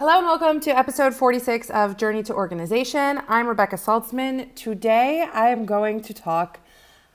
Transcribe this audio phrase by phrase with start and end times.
[0.00, 3.20] Hello and welcome to episode 46 of Journey to Organization.
[3.28, 4.54] I'm Rebekah Saltzman.
[4.54, 6.58] Today I am going to talk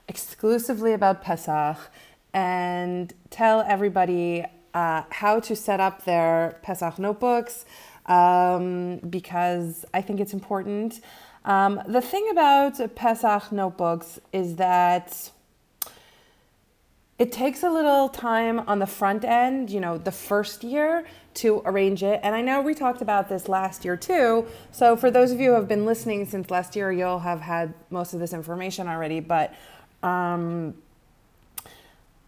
[0.06, 1.78] exclusively about Pesach
[2.32, 7.64] and tell everybody uh, how to set up their Pesach notebooks
[8.06, 11.00] um, because I think it's important.
[11.44, 15.32] Um, the thing about Pesach notebooks is that
[17.18, 21.62] it takes a little time on the front end, you know, the first year to
[21.64, 22.20] arrange it.
[22.22, 24.46] And I know we talked about this last year too.
[24.70, 27.72] So for those of you who have been listening since last year, you'll have had
[27.90, 29.20] most of this information already.
[29.20, 29.54] But
[30.02, 30.74] um,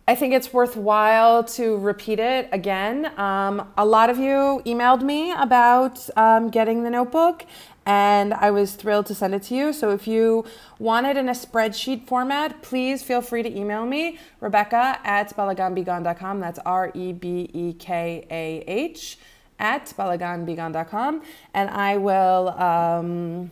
[0.06, 3.12] I think it's worthwhile to repeat it again.
[3.18, 7.44] Um, a lot of you emailed me about um, getting the notebook,
[7.88, 9.72] and I was thrilled to send it to you.
[9.72, 10.44] So if you
[10.78, 16.38] want it in a spreadsheet format, please feel free to email me, Rebekah at balaganbegon.com.
[16.38, 19.18] That's R E B E K A H
[19.58, 21.22] at balaganbegon.com.
[21.54, 22.50] And I will.
[22.50, 23.50] Um,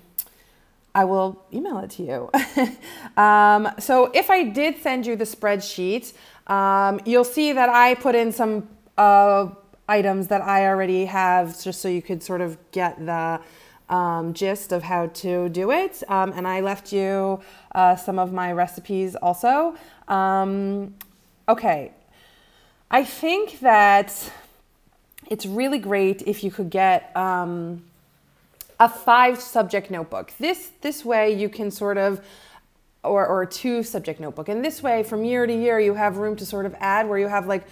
[0.94, 2.30] I will email it to you.
[3.22, 6.14] um, so if I did send you the spreadsheet,
[6.46, 9.48] um, you'll see that I put in some uh,
[9.86, 13.42] items that I already have just so you could sort of get the
[13.88, 16.02] um, gist of how to do it.
[16.08, 17.40] Um, and I left you
[17.74, 19.76] uh, some of my recipes also.
[20.08, 20.94] Um,
[21.48, 21.92] okay,
[22.90, 24.32] I think that
[25.28, 27.84] it's really great if you could get um,
[28.78, 30.32] a five subject notebook.
[30.38, 32.20] This this way you can sort of
[33.02, 34.48] or, or two subject notebook.
[34.48, 37.18] And this way from year to year you have room to sort of add where
[37.18, 37.66] you have like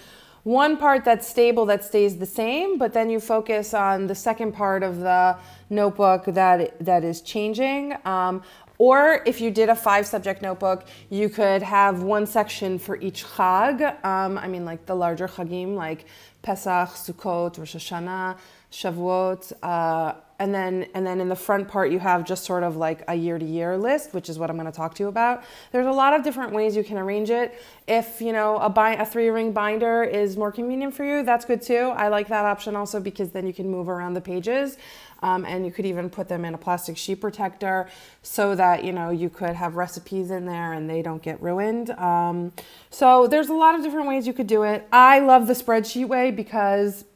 [0.45, 4.53] one part that's stable that stays the same, but then you focus on the second
[4.53, 5.37] part of the
[5.71, 7.97] notebook that that is changing.
[8.05, 8.43] Um,
[8.77, 13.25] or if you did a five subject notebook, you could have one section for each
[13.25, 14.05] chag.
[14.05, 16.07] Um, I mean, like the larger chagim, like
[16.43, 18.37] Pesach, Sukkot, Rosh Hashanah,
[18.71, 20.15] Shavuot, uh,
[20.45, 23.15] and then and then in the front part you have just sort of like a
[23.15, 25.43] year to year list which is what i'm going to talk to you about.
[25.73, 27.59] There's a lot of different ways you can arrange it.
[27.89, 31.47] If you know a, bind, a three ring binder is more convenient for you that's
[31.47, 31.93] good too.
[31.97, 34.77] I like that option also because then you can move around the pages
[35.23, 37.89] um, and you could even put them in a plastic sheet protector
[38.23, 41.89] so that you know you could have recipes in there and they don't get ruined.
[41.91, 42.53] Um,
[42.91, 44.87] so there's a lot of different ways you could do it.
[44.93, 47.07] I love the spreadsheet way because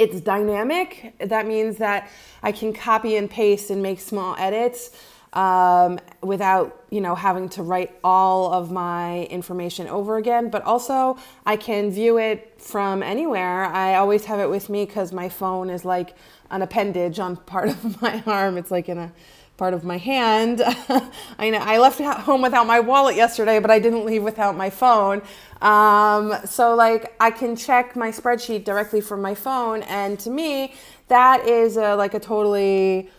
[0.00, 1.12] it's dynamic.
[1.18, 2.10] That means that
[2.42, 4.90] I can copy and paste and make small edits
[5.32, 10.50] um, without you know having to write all of my information over again.
[10.50, 13.64] But also I can view it from anywhere.
[13.64, 16.16] I always have it with me because my phone is like
[16.50, 18.58] an appendage on part of my arm.
[18.58, 19.12] It's like in a
[19.60, 20.62] part of my hand.
[21.38, 24.70] I know I left home without my wallet yesterday, but I didn't leave without my
[24.70, 25.20] phone.
[25.60, 30.72] Um, so like I can check my spreadsheet directly from my phone, and to me,
[31.08, 33.10] that is a, like a totally,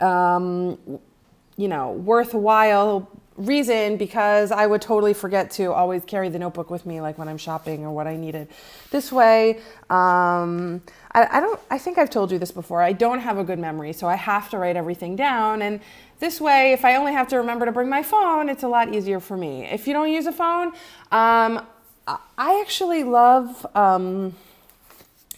[0.00, 0.78] um,
[1.60, 3.06] you know, worthwhile
[3.36, 7.28] reason because I would totally forget to always carry the notebook with me, like when
[7.28, 8.48] I'm shopping or what I needed.
[8.90, 9.58] This way,
[9.90, 10.80] um,
[11.12, 11.60] I, I, don't.
[11.70, 12.80] I think I've told you this before.
[12.80, 15.60] I don't have a good memory, so I have to write everything down.
[15.60, 15.80] And
[16.18, 18.94] this way, if I only have to remember to bring my phone, it's a lot
[18.94, 19.66] easier for me.
[19.66, 20.68] If you don't use a phone,
[21.12, 21.66] um,
[22.06, 23.66] I actually love.
[23.76, 24.34] Um,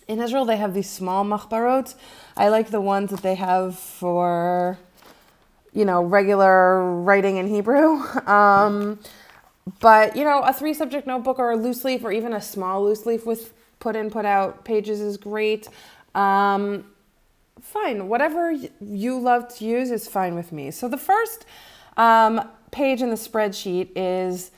[0.07, 1.95] in Israel, they have these small machbarot.
[2.37, 4.79] I like the ones that they have for
[5.73, 8.03] you know, regular writing in Hebrew.
[8.27, 8.99] Um,
[9.81, 12.85] but, you know, a three subject notebook or a loose leaf or even a small
[12.85, 15.69] loose leaf with put in, put out pages is great.
[16.15, 16.85] Um,
[17.61, 18.09] fine.
[18.09, 20.71] Whatever you love to use is fine with me.
[20.71, 21.47] So the first
[21.97, 24.51] um, page in the spreadsheet is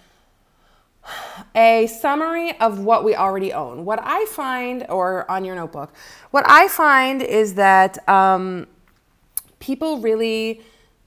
[1.55, 3.85] a summary of what we already own.
[3.85, 5.93] What I find, or on your notebook,
[6.31, 8.67] what I find is that um,
[9.59, 10.63] people really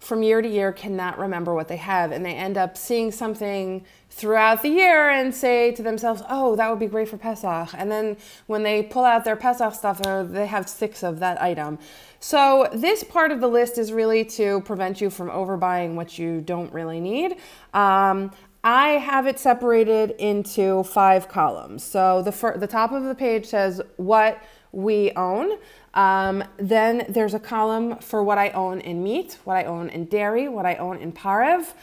[0.07, 3.84] from year to year cannot remember what they have and they end up seeing something
[4.09, 7.69] throughout the year and say to themselves oh that would be great for pesach.
[7.78, 8.16] And then
[8.46, 11.78] when they pull out their pesach stuff uh, they have six of that item.
[12.22, 16.40] So this part of the list is really to prevent you from overbuying what you
[16.40, 17.35] don't really need.
[17.73, 18.32] Um,
[18.64, 21.84] I have it separated into five columns.
[21.84, 24.41] So the fir- the top of the page says what
[24.78, 25.58] we own.
[25.96, 30.06] Um, then there's a column for what I own in meat, what I own in
[30.06, 31.74] dairy, what I own in parev,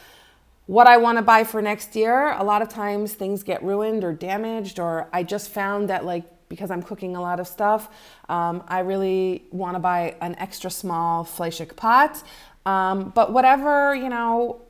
[0.67, 2.33] what I want to buy for next year.
[2.35, 6.25] A lot of times things get ruined or damaged, or I just found that like
[6.49, 7.89] because I'm cooking a lot of stuff,
[8.29, 12.23] um, I really want to buy an extra small fleishik pot.
[12.65, 14.63] Um, but whatever you know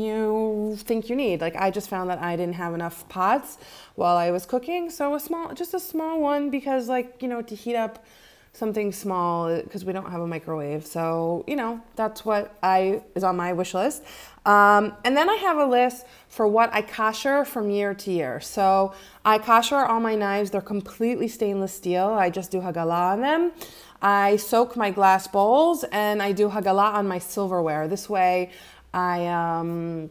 [0.00, 1.40] you think you need.
[1.40, 3.58] Like I just found that I didn't have enough pots
[3.94, 7.42] while I was cooking, so a small, just a small one because like you know
[7.42, 8.04] to heat up
[8.54, 10.84] something small because we don't have a microwave.
[10.84, 14.02] So, you know, that's what I is on my wish list.
[14.44, 18.40] Um, and then I have a list for what I kosher from year to year.
[18.40, 18.92] So
[19.24, 20.50] I kosher all my knives.
[20.50, 22.08] They're completely stainless steel.
[22.08, 23.52] I just do hagala on them.
[24.02, 27.88] I soak my glass bowls and I do hagala on my silverware.
[27.88, 28.50] This way
[28.94, 30.10] I, um,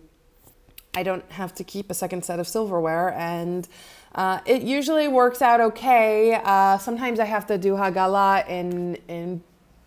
[0.93, 3.67] I don't have to keep a second set of silverware and
[4.13, 6.39] uh, it usually works out okay.
[6.43, 9.41] Uh, sometimes I have to do hagala in in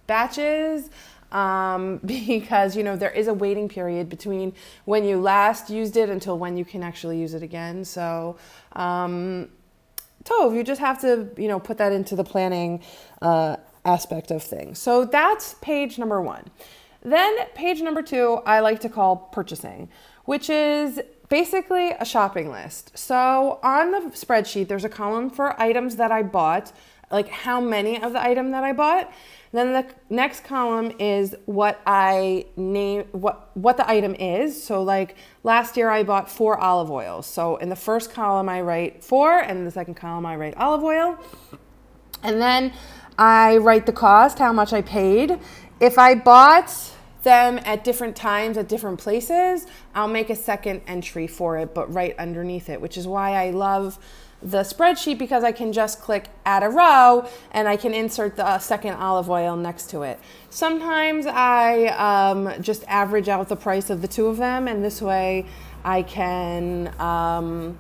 [0.06, 0.88] batches
[1.31, 4.55] um, because you know there is a waiting period between
[4.87, 7.85] when you last used it until when you can actually use it again.
[7.85, 8.37] So.
[8.73, 9.49] Um,
[10.25, 12.81] Tov, you just have to, you know, put that into the planning
[13.20, 14.79] uh, aspect of things.
[14.79, 16.44] So that's page number one.
[17.05, 19.91] Then page number two, I like to call purchasing,
[20.25, 22.97] which is basically a shopping list.
[22.97, 26.73] So on the spreadsheet, there's a column for items that I bought,
[27.11, 29.12] like how many of the item that I bought.
[29.53, 34.61] Then the next column is what I name what what the item is.
[34.61, 37.27] So like last year I bought four olive oils.
[37.27, 40.56] So in the first column I write four, and in the second column I write
[40.56, 41.19] olive oil.
[42.23, 42.73] And then
[43.19, 45.39] I write the cost, how much I paid.
[45.81, 46.93] If I bought
[47.25, 51.93] them at different times at different places, I'll make a second entry for it, but
[51.93, 53.99] right underneath it, which is why I love
[54.44, 58.59] the spreadsheet because I can just click add a row and I can insert the
[58.59, 60.21] second olive oil next to it.
[60.50, 65.00] Sometimes I um, just average out the price of the two of them, and this
[65.00, 65.47] way
[65.82, 67.79] I can, um,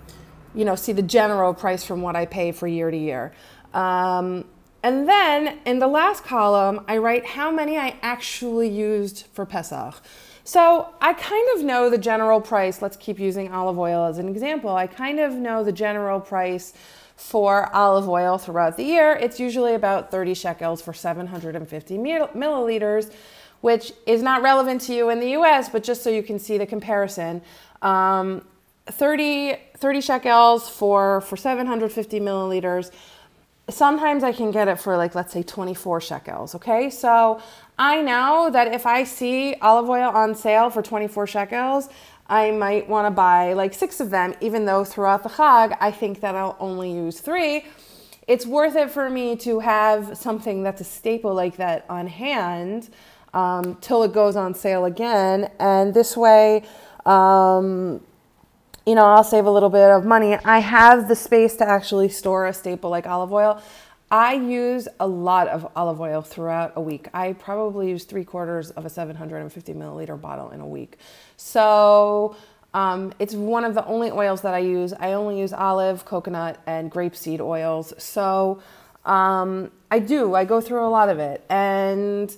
[0.54, 3.32] you know, see the general price from what I pay for year to year.
[3.74, 4.46] Um,
[4.84, 9.94] and then in the last column, I write how many I actually used for Pesach.
[10.44, 12.82] So I kind of know the general price.
[12.82, 14.76] Let's keep using olive oil as an example.
[14.76, 16.74] I kind of know the general price
[17.16, 19.14] for olive oil throughout the year.
[19.14, 23.10] It's usually about 30 shekels for 750 milliliters,
[23.62, 26.58] which is not relevant to you in the US, but just so you can see
[26.58, 27.40] the comparison.
[27.80, 28.44] Um,
[28.88, 32.90] 30, 30 shekels for, for 750 milliliters
[33.68, 36.54] sometimes I can get it for like, let's say 24 shekels.
[36.54, 36.90] Okay.
[36.90, 37.40] So
[37.78, 41.88] I know that if I see olive oil on sale for 24 shekels,
[42.26, 45.90] I might want to buy like six of them, even though throughout the Chag, I
[45.90, 47.64] think that I'll only use three.
[48.26, 52.88] It's worth it for me to have something that's a staple like that on hand
[53.34, 55.50] um, till it goes on sale again.
[55.58, 56.62] And this way,
[57.04, 58.00] um,
[58.86, 60.34] you know, I'll save a little bit of money.
[60.34, 63.62] I have the space to actually store a staple like olive oil.
[64.10, 67.08] I use a lot of olive oil throughout a week.
[67.14, 70.98] I probably use three quarters of a 750 milliliter bottle in a week.
[71.36, 72.36] So
[72.74, 74.92] um, it's one of the only oils that I use.
[74.92, 77.94] I only use olive, coconut, and grapeseed oils.
[77.98, 78.62] So
[79.04, 81.44] um, I do, I go through a lot of it.
[81.48, 82.34] And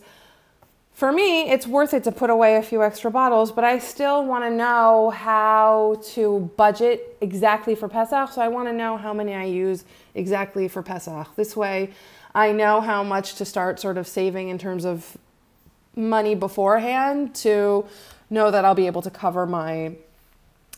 [0.96, 4.24] for me, it's worth it to put away a few extra bottles, but I still
[4.24, 8.32] want to know how to budget exactly for Pesach.
[8.32, 9.84] So I want to know how many I use
[10.14, 11.36] exactly for Pesach.
[11.36, 11.90] This way,
[12.34, 15.18] I know how much to start sort of saving in terms of
[15.94, 17.84] money beforehand to
[18.30, 19.96] know that I'll be able to cover my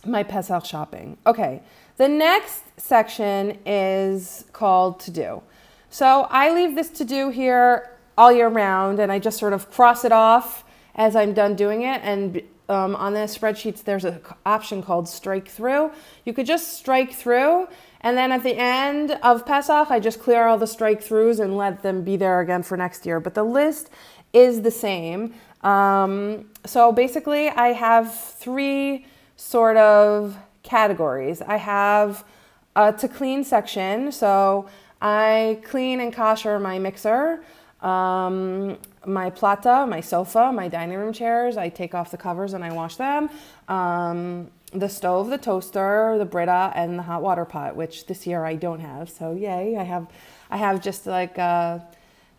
[0.04, 1.16] my Pesach shopping.
[1.26, 1.62] Okay.
[1.96, 5.42] The next section is called to do.
[5.90, 9.70] So I leave this to do here all year round, and I just sort of
[9.70, 10.64] cross it off
[10.96, 12.00] as I'm done doing it.
[12.02, 15.92] And um, on the spreadsheets, there's an option called strike through.
[16.24, 17.68] You could just strike through,
[18.00, 21.56] and then at the end of Pesach, I just clear all the strike throughs and
[21.56, 23.20] let them be there again for next year.
[23.20, 23.88] But the list
[24.32, 25.32] is the same.
[25.62, 29.06] Um, so basically, I have three
[29.36, 31.40] sort of categories.
[31.40, 32.24] I have
[32.76, 34.68] a to clean section, so
[35.00, 37.44] I clean and kosher my mixer.
[37.80, 42.64] Um, my plata, my sofa, my dining room chairs, I take off the covers and
[42.64, 43.30] I wash them.
[43.68, 48.44] Um, the stove, the toaster, the Brita, and the hot water pot, which this year
[48.44, 49.08] I don't have.
[49.08, 50.08] So yay, I have,
[50.50, 51.78] I have just like uh,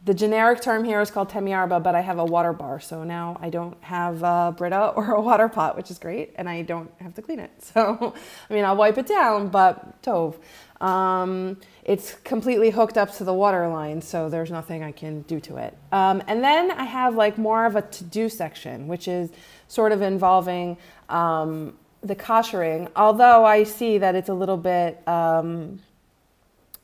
[0.06, 2.80] the generic term here is called temiarba, but I have a water bar.
[2.80, 6.48] So now I don't have a Brita or a water pot, which is great, and
[6.48, 7.52] I don't have to clean it.
[7.74, 8.14] So
[8.50, 10.36] I mean, I'll wipe it down, but tov.
[10.82, 11.58] Um,
[11.90, 15.58] it's completely hooked up to the water line, so there's nothing I can do to
[15.58, 15.76] it.
[15.92, 19.32] Um, and then I have like more of a to-do section, which is
[19.68, 20.78] sort of involving
[21.10, 22.92] um, the koshering.
[22.96, 25.80] Although I see that it's a little bit um,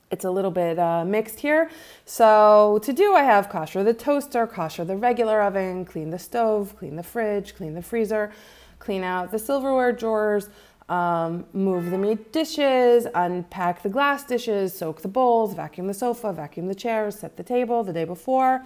[0.10, 1.70] it's a little bit uh, mixed here.
[2.06, 6.76] So to do, I have kosher the toaster, kosher the regular oven, clean the stove,
[6.80, 8.32] clean the fridge, clean the freezer,
[8.80, 10.50] clean out the silverware drawers,
[10.90, 16.32] um, move the meat dishes, unpack the glass dishes, soak the bowls, vacuum the sofa,
[16.32, 18.64] vacuum the chairs, set the table the day before,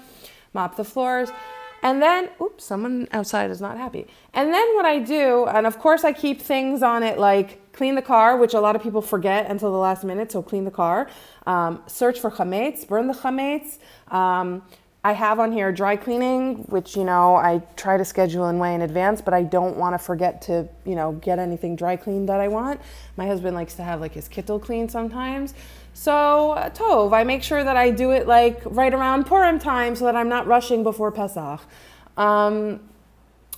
[0.54, 1.30] mop the floors.
[1.82, 4.06] And then, oops, someone outside is not happy.
[4.34, 7.96] And then what I do, and of course I keep things on it like clean
[7.96, 10.72] the car, which a lot of people forget until the last minute, so clean the
[10.72, 11.10] car.
[11.48, 13.78] Um, search for chametz, burn the chametz.
[14.14, 14.64] Um,
[15.02, 18.76] I have on here dry cleaning, which you know I try to schedule in way
[18.76, 22.28] in advance, but I don't want to forget to you know get anything dry cleaned
[22.28, 22.82] that I want.
[23.16, 25.54] My husband likes to have like his kittel clean sometimes,
[25.94, 27.14] so uh, tov.
[27.14, 30.30] I make sure that I do it like right around Purim time so that I'm
[30.30, 31.62] not rushing before Pesach.
[32.18, 32.82] Um,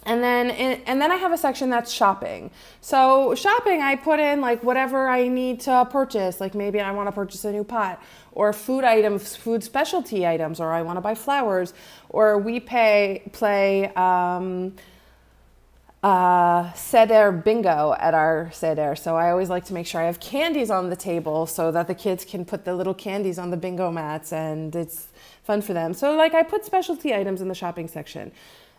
[0.03, 2.50] and then and then I have a section that's shopping.
[2.81, 7.08] So shopping I put in like whatever I need to purchase, like maybe I want
[7.08, 11.01] to purchase a new pot or food items, food specialty items or I want to
[11.01, 11.74] buy flowers
[12.10, 14.74] or we pay play um,
[16.01, 18.96] uh, seder bingo at our seder.
[18.96, 21.88] So I always like to make sure I have candies on the table so that
[21.88, 25.10] the kids can put the little candies on the bingo mats and it's
[25.43, 25.93] fun for them.
[25.93, 28.31] So like I put specialty items in the shopping section.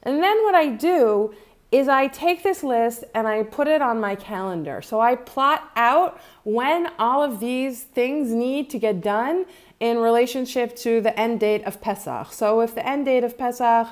[0.02, 1.35] And then what I do
[1.73, 4.82] is I take this list and I put it on my calendar.
[4.82, 9.47] So I plot out when all of these things need to get done
[9.80, 12.32] in relationship to the end date of Pesach.
[12.32, 13.88] So if the end date of Pesach,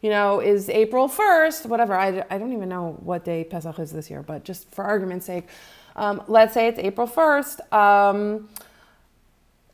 [0.00, 3.90] you know, is April 1st, whatever, I, I don't even know what day Pesach is
[3.90, 5.48] this year, but just for argument's sake,
[5.96, 8.48] um, let's say it's April 1st, um,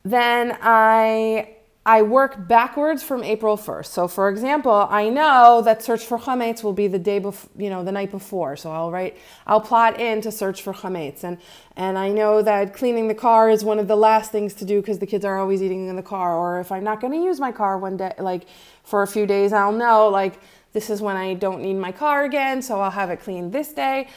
[0.02, 1.56] then I
[1.87, 3.87] I work backwards from April 1st.
[3.87, 7.71] So, for example, I know that search for chametz will be the day before, you
[7.71, 8.55] know, the night before.
[8.57, 11.39] So I'll write, I'll plot in to search for chametz, and
[11.77, 14.83] and I know that cleaning the car is one of the last things to do
[14.83, 16.37] because the kids are always eating in the car.
[16.37, 18.47] Or if I'm not going to use my car one day, like
[18.85, 20.39] for a few days, I'll know like
[20.75, 23.73] this is when I don't need my car again, so I'll have it cleaned this
[23.73, 24.09] day.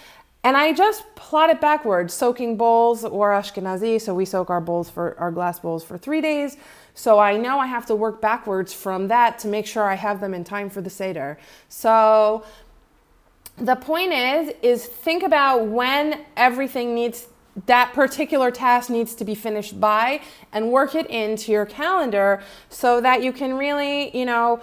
[0.45, 4.01] And I just plot it backwards, soaking bowls or Ashkenazi.
[4.01, 6.57] So we soak our bowls for our glass bowls for three days.
[6.93, 10.19] So I know I have to work backwards from that to make sure I have
[10.19, 11.37] them in time for the Seder.
[11.69, 12.45] So
[13.57, 17.27] the point is, is think about when everything needs
[17.67, 20.21] that particular task needs to be finished by
[20.51, 24.59] and work it into your calendar so that you can really, you know,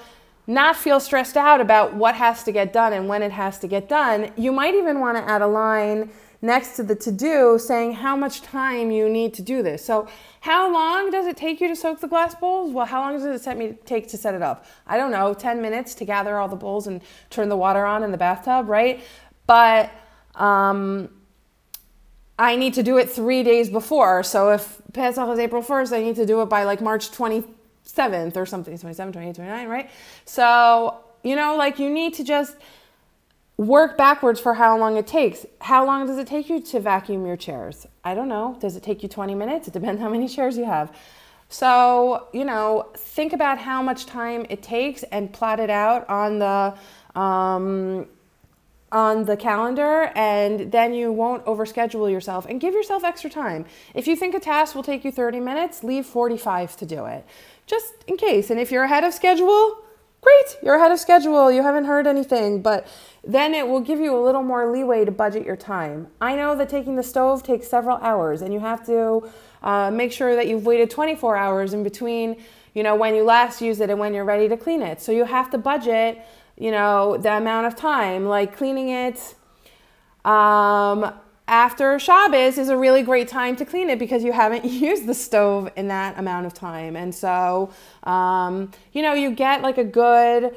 [0.47, 3.69] not feel stressed out about what has to get done and when it has to
[3.69, 4.33] get done.
[4.37, 6.11] You might even want to add a line
[6.43, 9.85] next to the to do saying how much time you need to do this.
[9.85, 10.09] So,
[10.41, 12.73] how long does it take you to soak the glass bowls?
[12.73, 14.65] Well, how long does it take to set it up?
[14.87, 18.03] I don't know, 10 minutes to gather all the bowls and turn the water on
[18.03, 19.01] in the bathtub, right?
[19.47, 19.91] But
[20.35, 21.11] um,
[22.39, 24.23] I need to do it three days before.
[24.23, 28.37] So if Pesach is April 1st, I need to do it by like March 27th
[28.37, 29.91] or something, 27, 28, 29, right?
[30.25, 32.57] So, you know, like you need to just
[33.61, 35.45] work backwards for how long it takes.
[35.61, 37.87] How long does it take you to vacuum your chairs?
[38.03, 38.57] I don't know.
[38.59, 39.69] Does it take you 20 minutes?
[39.69, 40.97] It depends how many chairs you have.
[41.51, 46.39] So, you know, think about how much time it takes and plot it out on
[46.39, 48.07] the um,
[48.93, 53.67] on the calendar and then you won't overschedule yourself and give yourself extra time.
[53.95, 57.27] If you think a task will take you 30 minutes, leave 45 to do it.
[57.67, 58.49] Just in case.
[58.49, 59.77] And if you're ahead of schedule,
[60.23, 62.87] great, you're ahead of schedule, you haven't heard anything, but
[63.33, 66.09] then it will give you a little more leeway to budget your time.
[66.21, 69.31] I know that taking the stove takes several hours, and you have to
[69.63, 72.43] uh, make sure that you've waited 24 hours in between,
[72.75, 75.01] you know, when you last use it and when you're ready to clean it.
[75.01, 76.25] So you have to budget,
[76.57, 79.35] you know, the amount of time, like cleaning it.
[80.25, 81.13] Um,
[81.51, 85.15] after Shabbos is a really great time to clean it because you haven't used the
[85.15, 86.97] stove in that amount of time.
[86.97, 87.73] And so,
[88.05, 90.55] um, you know, you get like a good,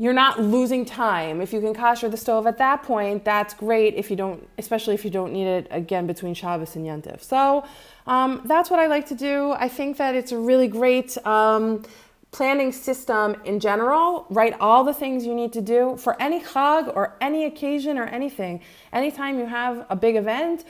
[0.00, 1.42] you're not losing time.
[1.42, 4.94] If you can kosher the stove at that point, that's great if you don't, especially
[4.94, 7.22] if you don't need it again between Shabbos and Yantif.
[7.22, 7.66] So
[8.06, 9.50] um, that's what I like to do.
[9.52, 11.84] I think that it's a really great um,
[12.30, 16.90] planning system in general, write all the things you need to do for any chag
[16.96, 18.62] or any occasion or anything.
[18.94, 20.64] Anytime you have a big event,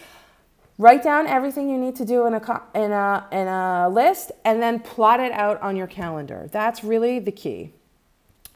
[0.77, 4.61] write down everything you need to do in a, in a, in a list and
[4.61, 6.49] then plot it out on your calendar.
[6.51, 7.75] That's really the key.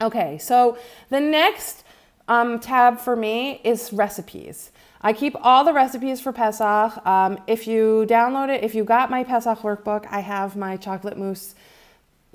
[0.01, 0.77] Okay, so
[1.09, 1.85] the next
[2.27, 4.71] um, tab for me is recipes.
[5.01, 7.05] I keep all the recipes for Pesach.
[7.05, 11.17] Um, if you download it, if you got my Pesach workbook, I have my chocolate
[11.17, 11.55] mousse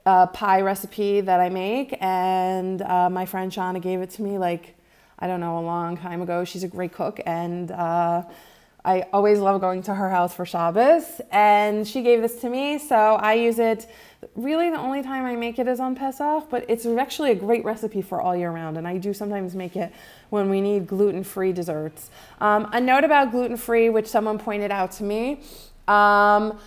[0.07, 4.39] uh, pie recipe that I make, and uh, my friend Shauna gave it to me
[4.39, 4.77] like
[5.19, 6.45] I don't know a long time ago.
[6.45, 8.23] She's a great cook, and uh,
[8.85, 12.79] I always love going to her house for Shabbos, and she gave this to me,
[12.79, 13.87] so I use it.
[14.37, 17.65] Really, the only time I make it is on Pesach, but it's actually a great
[17.65, 19.93] recipe for all year round, and I do sometimes make it
[20.29, 22.11] when we need gluten free desserts.
[22.39, 25.41] Um, a note about gluten free, which someone pointed out to me.
[25.89, 26.59] Um,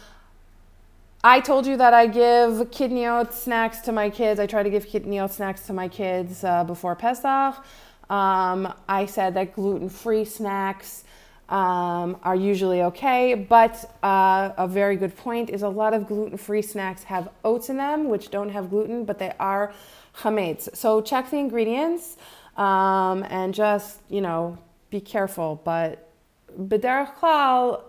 [1.23, 4.39] I told you that I give kitniyot snacks to my kids.
[4.39, 7.63] I try to give kitniyot snacks to my kids uh, before Pesach.
[8.09, 11.03] Um, I said that gluten free snacks
[11.49, 16.37] um, are usually okay, but uh, a very good point is a lot of gluten
[16.37, 19.73] free snacks have oats in them, which don't have gluten, but they are
[20.15, 20.73] chametz.
[20.75, 22.17] So check the ingredients
[22.57, 24.57] um, and just, you know,
[24.89, 25.61] be careful.
[25.63, 26.09] But
[26.57, 27.81] b'derech klal,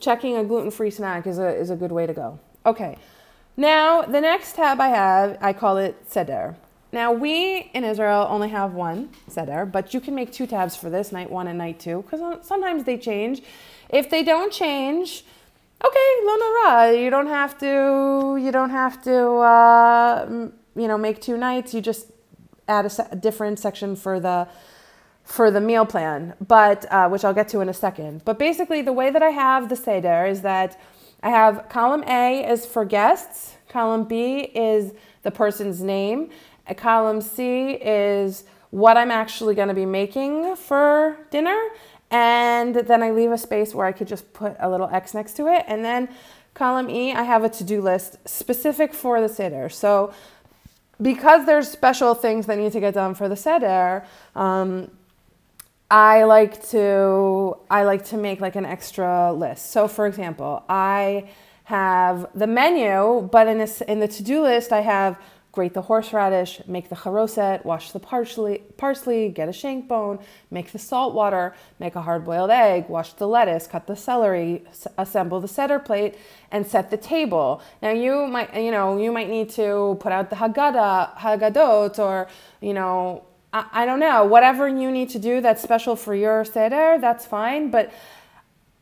[0.00, 2.40] checking a gluten free snack is a, is a good way to go.
[2.64, 2.96] Okay,
[3.56, 6.56] now the next tab I have, I call it seder.
[6.92, 10.90] Now, we in Israel only have one seder, but you can make two tabs for
[10.90, 13.42] this, night one and night two, because sometimes they change.
[13.88, 15.24] If they don't change,
[15.82, 16.94] okay, lo nara.
[16.98, 18.36] You don't have to.
[18.38, 19.18] You don't have to.
[19.18, 21.74] Uh, you know, make two nights.
[21.74, 22.10] You just
[22.68, 24.48] add a, se- a, different section for the
[25.24, 28.24] for the meal plan, but uh, which I'll get to in a second.
[28.24, 30.80] But basically, the way that I have the seder is that
[31.22, 36.30] I have column A is for guests, column B is the person's name,
[36.66, 41.68] a column C is what I'm actually going to be making for dinner.
[42.10, 45.34] And then I leave a space where I could just put a little X next
[45.38, 45.64] to it.
[45.66, 46.08] And then
[46.54, 49.68] column E, I have a to do list specific for the Seder.
[49.68, 50.12] So
[51.00, 54.04] because there's special things that need to get done for the Seder,
[54.36, 54.90] um,
[55.90, 59.72] I like to I like to make like an extra list.
[59.72, 61.28] So for example, I
[61.64, 65.18] have the menu, but in, a, in the to-do list, I have
[65.52, 70.18] grate the horseradish, make the charoset, wash the parsley, parsley, get a shank bone,
[70.50, 74.64] make the salt water, make a hard-boiled egg, wash the lettuce, cut the celery,
[74.96, 76.16] assemble the Seder plate,
[76.50, 77.62] and set the table.
[77.82, 82.28] Now you might, you know, you might need to put out the Haggadah, Haggadot, or
[82.62, 86.46] you know, I, I don't know, whatever you need to do that's special for your
[86.46, 87.70] Seder, that's fine.
[87.70, 87.92] But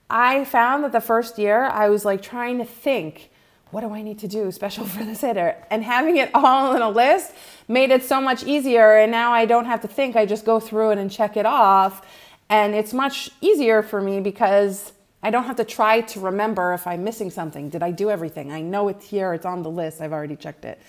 [0.08, 3.29] I found that the first year I was like trying to think
[3.70, 5.56] what do I need to do special for the Seder?
[5.70, 7.32] And having it all in a list
[7.68, 8.96] made it so much easier.
[8.96, 11.46] And now I don't have to think, I just go through it and check it
[11.46, 12.04] off.
[12.48, 14.92] And it's much easier for me because
[15.22, 17.68] I don't have to try to remember if I'm missing something.
[17.68, 18.50] Did I do everything?
[18.50, 20.80] I know it's here, it's on the list, I've already checked it.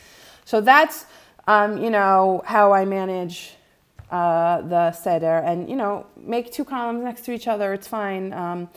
[0.45, 1.06] So that's,
[1.47, 3.56] um, you know, how I manage
[4.10, 5.39] uh, the Seder.
[5.39, 8.34] And, you know, make two columns next to each other, it's fine.
[8.34, 8.69] Um,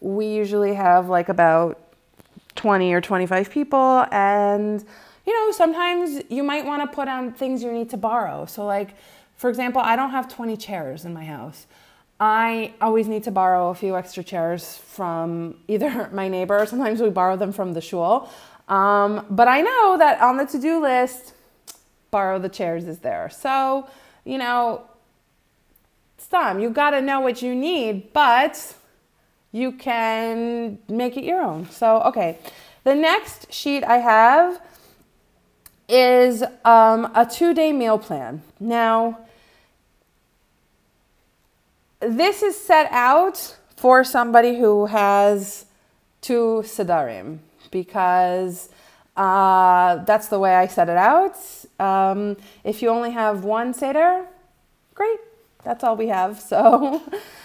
[0.00, 1.81] we usually have like about
[2.56, 4.84] 20 or 25 people and
[5.26, 8.46] you know sometimes you might want to put on things you need to borrow.
[8.46, 8.94] So like
[9.36, 11.66] for example i don't have 20 chairs in my house.
[12.20, 17.00] I always need to borrow a few extra chairs from either my neighbor or sometimes
[17.00, 18.30] we borrow them from the shul.
[18.68, 21.34] Um, but i know that on the to-do list
[22.10, 23.30] borrow the chairs is there.
[23.30, 23.88] So
[24.24, 24.82] you know
[26.18, 28.74] some you got to know what you need but
[29.52, 31.68] you can make it your own.
[31.70, 32.38] So, okay.
[32.84, 34.60] The next sheet I have
[35.88, 38.42] is um, a two day meal plan.
[38.58, 39.18] Now,
[42.00, 45.66] this is set out for somebody who has
[46.20, 47.38] two Sedarim
[47.70, 48.70] because
[49.16, 51.36] uh, that's the way I set it out.
[51.78, 54.24] Um, if you only have one Seder,
[54.94, 55.18] great.
[55.62, 56.40] That's all we have.
[56.48, 57.02] So,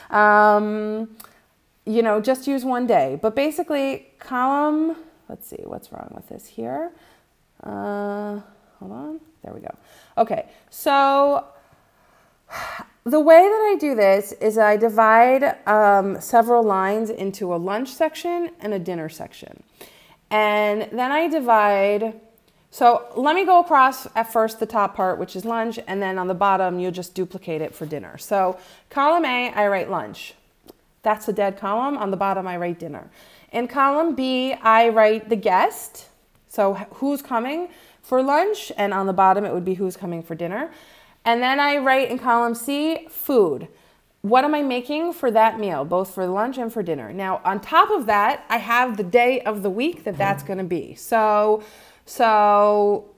[0.09, 1.09] um,
[1.87, 3.17] you know, just use one day.
[3.21, 4.97] But basically, column,
[5.29, 6.91] let's see, what's wrong with this here?
[7.63, 8.41] Uh,
[8.79, 9.73] hold on, there we go.
[10.17, 11.45] Okay, so
[13.05, 17.89] the way that I do this is I divide um, several lines into a lunch
[17.89, 19.63] section and a dinner section.
[20.29, 22.19] And then I divide,
[22.69, 26.19] so let me go across at first the top part, which is lunch, and then
[26.19, 28.17] on the bottom, you'll just duplicate it for dinner.
[28.17, 30.33] So column A, I write lunch.
[31.07, 31.97] That's the dead column.
[31.97, 33.09] On the bottom, I write dinner.
[33.53, 36.07] In column B, I write the guest.
[36.49, 37.69] So who's coming
[38.01, 38.73] for lunch?
[38.75, 40.69] And on the bottom, it would be who's coming for dinner.
[41.23, 43.69] And then I write in column C, food.
[44.21, 47.13] What am I making for that meal, both for lunch and for dinner?
[47.13, 50.59] Now, on top of that, I have the day of the week that that's going
[50.59, 50.93] to be.
[50.95, 51.63] So,
[52.05, 53.15] so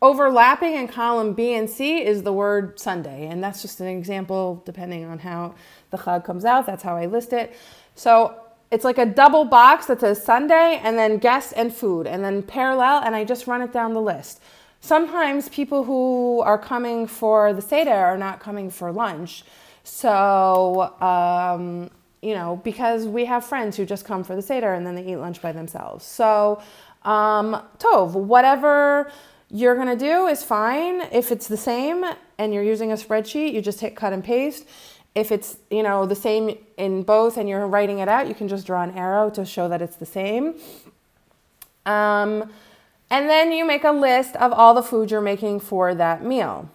[0.00, 3.26] overlapping in column B and C is the word Sunday.
[3.26, 5.54] And that's just an example, depending on how
[5.96, 6.66] the chag comes out.
[6.66, 7.54] That's how I list it.
[7.94, 8.34] So
[8.70, 12.42] it's like a double box that says Sunday and then guests and food and then
[12.42, 14.40] parallel, and I just run it down the list.
[14.80, 19.44] Sometimes people who are coming for the Seder are not coming for lunch.
[19.84, 24.86] So, um, you know, because we have friends who just come for the Seder and
[24.86, 26.04] then they eat lunch by themselves.
[26.04, 26.60] So,
[27.02, 29.10] um, Tov, whatever
[29.50, 31.02] you're gonna do is fine.
[31.12, 32.04] If it's the same
[32.38, 34.66] and you're using a spreadsheet, you just hit cut and paste.
[35.14, 38.48] If it's, you know, the same in both and you're writing it out, you can
[38.48, 40.54] just draw an arrow to show that it's the same.
[41.86, 42.50] Um,
[43.10, 46.68] and then you make a list of all the food you're making for that meal.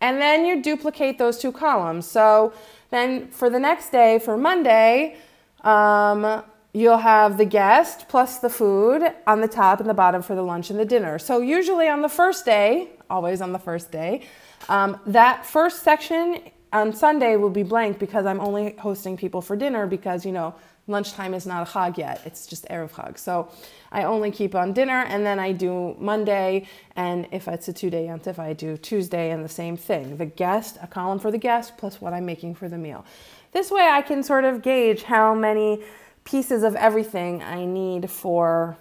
[0.00, 2.06] And then you duplicate those two columns.
[2.06, 2.52] So
[2.90, 5.16] then for the next day, for Monday,
[5.62, 10.34] um, you'll have the guest plus the food on the top and the bottom for
[10.34, 11.18] the lunch and the dinner.
[11.18, 14.26] So usually on the first day, always on the first day,
[14.68, 16.40] um, that first section
[16.74, 20.56] on Sunday will be blank because I'm only hosting people for dinner because, you know,
[20.88, 22.20] lunchtime is not a chag yet.
[22.26, 23.16] It's just Erev chag.
[23.16, 23.48] So
[23.92, 26.66] I only keep on dinner and then I do Monday.
[26.96, 30.16] And if it's a two day yontif, I do Tuesday and the same thing.
[30.16, 33.06] The guest, a column for the guest plus what I'm making for the meal.
[33.52, 35.80] This way I can sort of gauge how many
[36.24, 38.76] pieces of everything I need for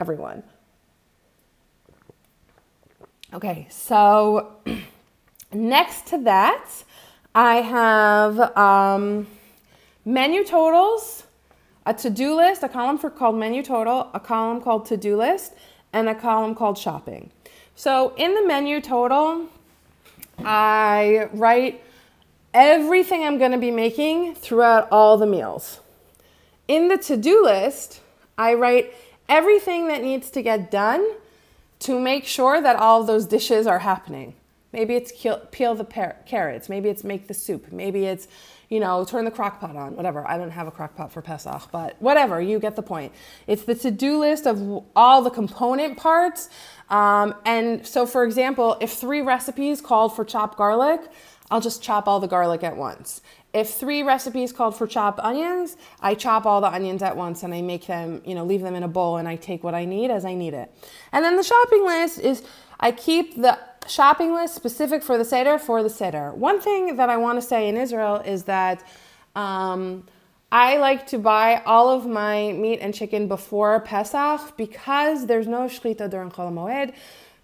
[0.00, 0.42] everyone.
[3.34, 4.56] Okay, so
[5.52, 6.66] next to that,
[7.34, 9.26] I have um,
[10.04, 11.24] menu totals,
[11.86, 15.16] a to do list, a column for called menu total, a column called to do
[15.16, 15.54] list,
[15.92, 17.30] and a column called shopping.
[17.76, 19.46] So in the menu total,
[20.44, 21.82] I write
[22.52, 25.80] everything I'm going to be making throughout all the meals.
[26.66, 28.00] In the to do list,
[28.36, 28.92] I write
[29.28, 31.06] everything that needs to get done
[31.80, 34.34] to make sure that all those dishes are happening.
[34.72, 36.68] Maybe it's peel the carrots.
[36.68, 37.72] Maybe it's make the soup.
[37.72, 38.28] Maybe it's,
[38.68, 40.28] you know, turn the crock pot on, whatever.
[40.28, 43.12] I don't have a crock pot for Pesach, but whatever, you get the point.
[43.48, 46.50] It's the to do list of all the component parts.
[46.88, 51.00] Um, and so, for example, if three recipes called for chopped garlic,
[51.50, 53.22] I'll just chop all the garlic at once.
[53.52, 57.52] If three recipes called for chopped onions, I chop all the onions at once and
[57.52, 59.84] I make them, you know, leave them in a bowl and I take what I
[59.84, 60.72] need as I need it.
[61.10, 62.44] And then the shopping list is
[62.80, 66.32] I keep the shopping list specific for the Seder for the Seder.
[66.32, 68.82] One thing that I want to say in Israel is that
[69.36, 70.06] um,
[70.50, 75.60] I like to buy all of my meat and chicken before Pesach because there's no
[75.66, 76.94] shechita during Chol Moed.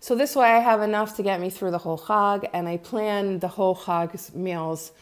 [0.01, 2.79] So this way I have enough to get me through the whole Chag and I
[2.79, 4.93] plan the whole Chag's meals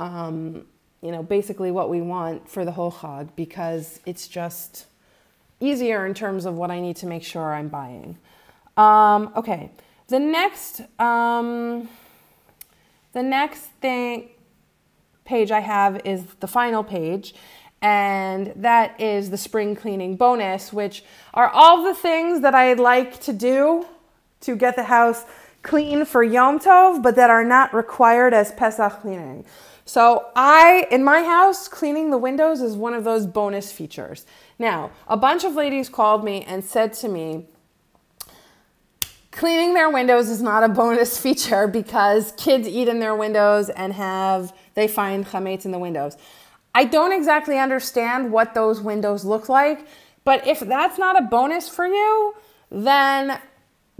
[0.00, 0.66] um,
[1.02, 4.86] you know, basically what we want for the whole Chag because it's just
[5.60, 8.18] easier in terms of what I need to make sure I'm buying.
[8.76, 9.70] Um, okay,
[10.08, 11.88] the next, um,
[13.12, 14.28] the next thing
[15.24, 17.34] page I have is the final page,
[17.82, 23.20] and that is the spring cleaning bonus, which are all the things that I'd like
[23.22, 23.86] to do
[24.42, 25.24] to get the house
[25.62, 29.44] clean for Yom Tov, but that are not required as Pesach cleaning.
[29.84, 34.26] So I, in my house, cleaning the windows is one of those bonus features.
[34.58, 37.46] Now, a bunch of ladies called me and said to me,
[39.36, 43.92] cleaning their windows is not a bonus feature because kids eat in their windows and
[43.92, 46.16] have, they find chametz in the windows.
[46.74, 49.86] I don't exactly understand what those windows look like,
[50.24, 52.34] but if that's not a bonus for you,
[52.70, 53.38] then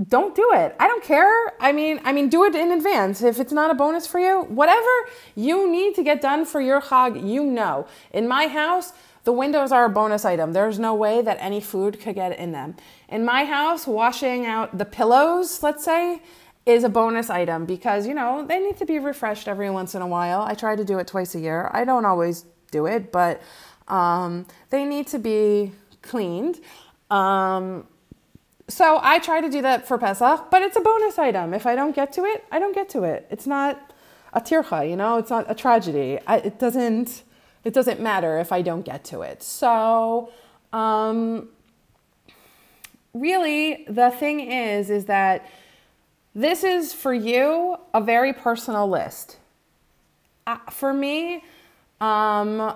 [0.09, 0.77] don't do it.
[0.79, 1.55] I don't care.
[1.59, 3.23] I mean, I mean, do it in advance.
[3.23, 4.91] If it's not a bonus for you, whatever
[5.35, 7.87] you need to get done for your chag, you know.
[8.13, 8.93] In my house,
[9.25, 10.53] the windows are a bonus item.
[10.53, 12.77] There's no way that any food could get in them.
[13.09, 16.23] In my house, washing out the pillows, let's say,
[16.65, 20.03] is a bonus item because, you know, they need to be refreshed every once in
[20.03, 20.43] a while.
[20.43, 21.71] I try to do it twice a year.
[21.73, 23.41] I don't always do it, but
[23.87, 26.61] um, they need to be cleaned.
[27.11, 27.87] Um,
[28.69, 31.55] so I try to do that for Pesach, but it's a bonus item.
[31.55, 33.29] If I don't get to it, I don't get to it.
[33.31, 33.93] It's not
[34.33, 36.19] a tircha, you know, it's not a tragedy.
[36.27, 37.23] I, it doesn't
[37.65, 39.43] it doesn't matter if I don't get to it.
[39.43, 40.31] So
[40.73, 41.49] um,
[43.21, 45.47] really the thing is is that
[46.35, 49.39] this is for you a very personal list.
[50.47, 51.43] Uh, for me,
[52.01, 52.75] um,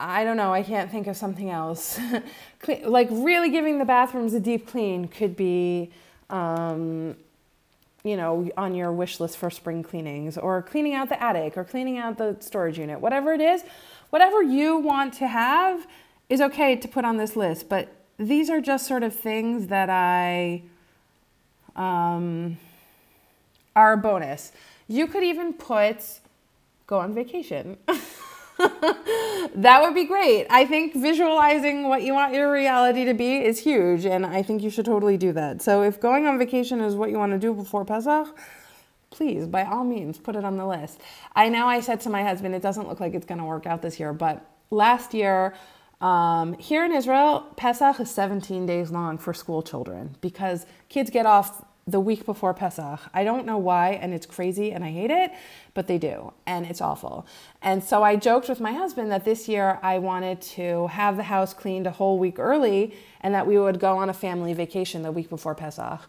[0.00, 2.00] I don't know, I can't think of something else.
[2.84, 5.90] like really giving the bathrooms a deep clean could be,
[6.30, 7.16] um,
[8.02, 11.64] you know, on your wish list for spring cleanings or cleaning out the attic or
[11.64, 13.62] cleaning out the storage unit, whatever it is,
[14.10, 15.86] whatever you want to have
[16.28, 17.68] is okay to put on this list.
[17.68, 20.62] But these are just sort of things that I,
[21.76, 22.58] um,
[23.74, 24.52] are a bonus.
[24.86, 26.20] You could even put
[26.86, 27.76] go on vacation.
[28.58, 30.46] that would be great.
[30.50, 34.62] I think visualizing what you want your reality to be is huge, and I think
[34.62, 35.62] you should totally do that.
[35.62, 38.28] So, if going on vacation is what you want to do before Pesach,
[39.10, 41.00] please, by all means, put it on the list.
[41.34, 43.66] I know I said to my husband, it doesn't look like it's going to work
[43.66, 45.54] out this year, but last year,
[46.00, 51.26] um, here in Israel, Pesach is 17 days long for school children because kids get
[51.26, 53.00] off the week before Pesach.
[53.12, 55.32] I don't know why, and it's crazy and I hate it,
[55.74, 57.26] but they do, and it's awful.
[57.60, 61.24] And so I joked with my husband that this year I wanted to have the
[61.24, 65.02] house cleaned a whole week early and that we would go on a family vacation
[65.02, 66.00] the week before Pesach.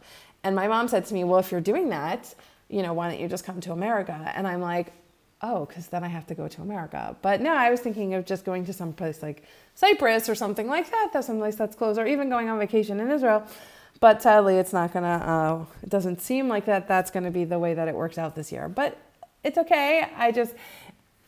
[0.44, 2.34] And my mom said to me, Well, if you're doing that,
[2.70, 4.32] you know, why don't you just come to America?
[4.36, 4.94] And I'm like,
[5.42, 7.16] Oh, because then I have to go to America.
[7.22, 9.44] But no, I was thinking of just going to some place like
[9.76, 11.10] Cyprus or something like that.
[11.14, 13.46] That's someplace that's close, or even going on vacation in Israel.
[14.00, 15.08] But sadly, it's not gonna.
[15.08, 16.88] Uh, it doesn't seem like that.
[16.88, 18.70] That's gonna be the way that it works out this year.
[18.70, 18.98] But
[19.44, 20.08] it's okay.
[20.16, 20.54] I just.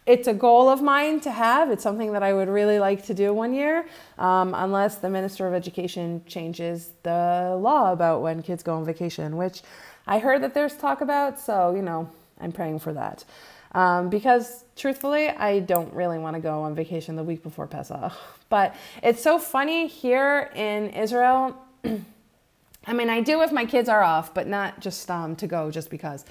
[0.05, 1.69] It's a goal of mine to have.
[1.69, 3.85] It's something that I would really like to do one year,
[4.17, 9.35] um, unless the Minister of Education changes the law about when kids go on vacation,
[9.35, 9.63] which
[10.07, 11.41] I heard that there's talk about.
[11.41, 13.25] So, you know, I'm praying for that.
[13.73, 18.11] Um, because truthfully, I don't really want to go on vacation the week before Pesach.
[18.49, 21.57] But it's so funny here in Israel.
[21.83, 25.69] I mean, I do if my kids are off, but not just um, to go
[25.69, 26.23] just because.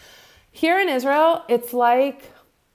[0.50, 2.32] Here in Israel, it's like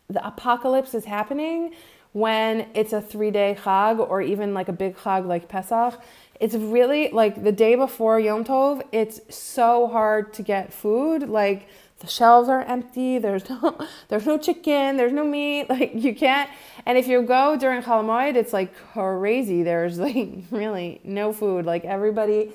[0.08, 1.74] the apocalypse is happening
[2.14, 6.00] when it's a three day chag or even like a big chag like Pesach.
[6.40, 11.30] It's really like the day before Yom Tov, it's so hard to get food.
[11.30, 11.68] Like
[12.02, 13.18] the shelves are empty.
[13.18, 13.78] There's no,
[14.10, 14.98] there's no chicken.
[14.98, 15.68] There's no meat.
[15.70, 16.50] Like you can't.
[16.86, 19.64] And if you go during Chol it's like crazy.
[19.64, 21.66] There's like really no food.
[21.66, 22.52] Like everybody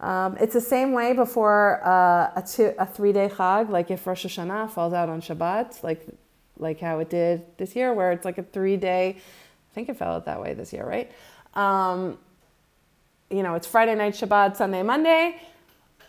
[0.00, 4.06] um, it's the same way before uh, a, two, a three day chag, like if
[4.06, 6.06] Rosh Hashanah falls out on Shabbat, like
[6.56, 9.16] like how it did this year, where it's like a three day.
[9.16, 11.10] I think it fell out that way this year, right?
[11.54, 12.18] Um,
[13.30, 15.40] you know, it's Friday night, Shabbat, Sunday, Monday.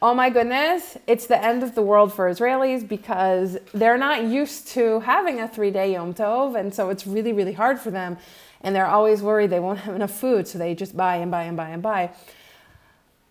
[0.02, 4.70] Oh my goodness, it's the end of the world for Israelis because they're not used
[4.70, 8.18] to having a three day Yom Tov, and so it's really, really hard for them.
[8.62, 11.44] And they're always worried they won't have enough food, so they just buy and buy
[11.44, 12.12] and buy and buy.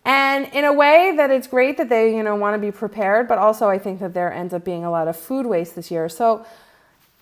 [0.05, 3.27] And in a way that it's great that they, you know, want to be prepared,
[3.27, 5.89] but also I think that there ends up being a lot of food waste this
[5.89, 6.07] year.
[6.07, 6.45] So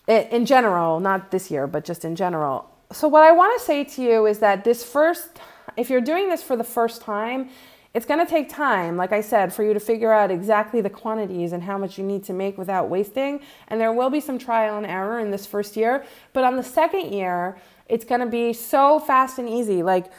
[0.07, 2.69] in general, not this year, but just in general.
[2.91, 5.39] So what I want to say to you is that this first
[5.77, 7.49] if you're doing this for the first time,
[7.93, 10.89] it's going to take time, like I said, for you to figure out exactly the
[10.89, 13.39] quantities and how much you need to make without wasting.
[13.69, 16.06] And there will be some trial and error in this first year.
[16.34, 19.82] But on the second year, it's going to be so fast and easy.
[19.84, 20.12] Like,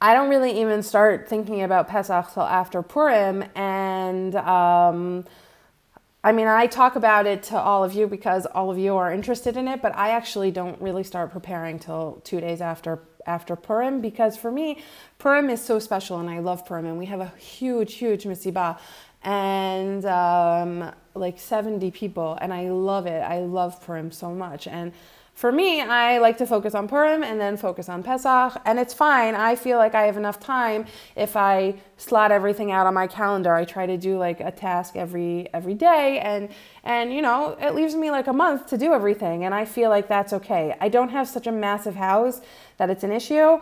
[0.00, 3.44] I don't really even start thinking about Pesach till after Purim.
[3.54, 5.24] And um,
[6.22, 9.12] I mean, I talk about it to all of you because all of you are
[9.12, 13.54] interested in it, but I actually don't really start preparing till two days after after
[13.54, 14.82] Purim because for me,
[15.18, 16.86] Purim is so special and I love Purim.
[16.86, 18.78] And we have a huge, huge misibah
[19.22, 23.20] and um, like 70 people, and I love it.
[23.20, 24.66] I love Purim so much.
[24.66, 24.92] And
[25.38, 28.92] for me, I like to focus on Purim and then focus on Pesach, and it's
[28.92, 29.36] fine.
[29.36, 33.54] I feel like I have enough time if I slot everything out on my calendar.
[33.54, 36.48] I try to do like a task every every day, and
[36.82, 39.90] and you know it leaves me like a month to do everything, and I feel
[39.90, 40.74] like that's okay.
[40.80, 42.40] I don't have such a massive house
[42.78, 43.60] that it's an issue,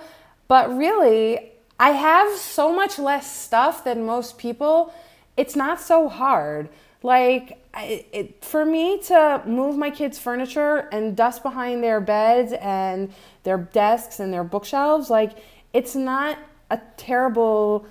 [0.49, 4.95] but really, I have so much less stuff than most people.
[5.37, 6.71] It's not so hard.
[7.03, 13.13] Like, it, for me to move my kids' furniture and dust behind their beds and
[13.43, 15.33] their desks and their bookshelves, like,
[15.73, 16.39] it's not
[16.71, 17.87] a terrible,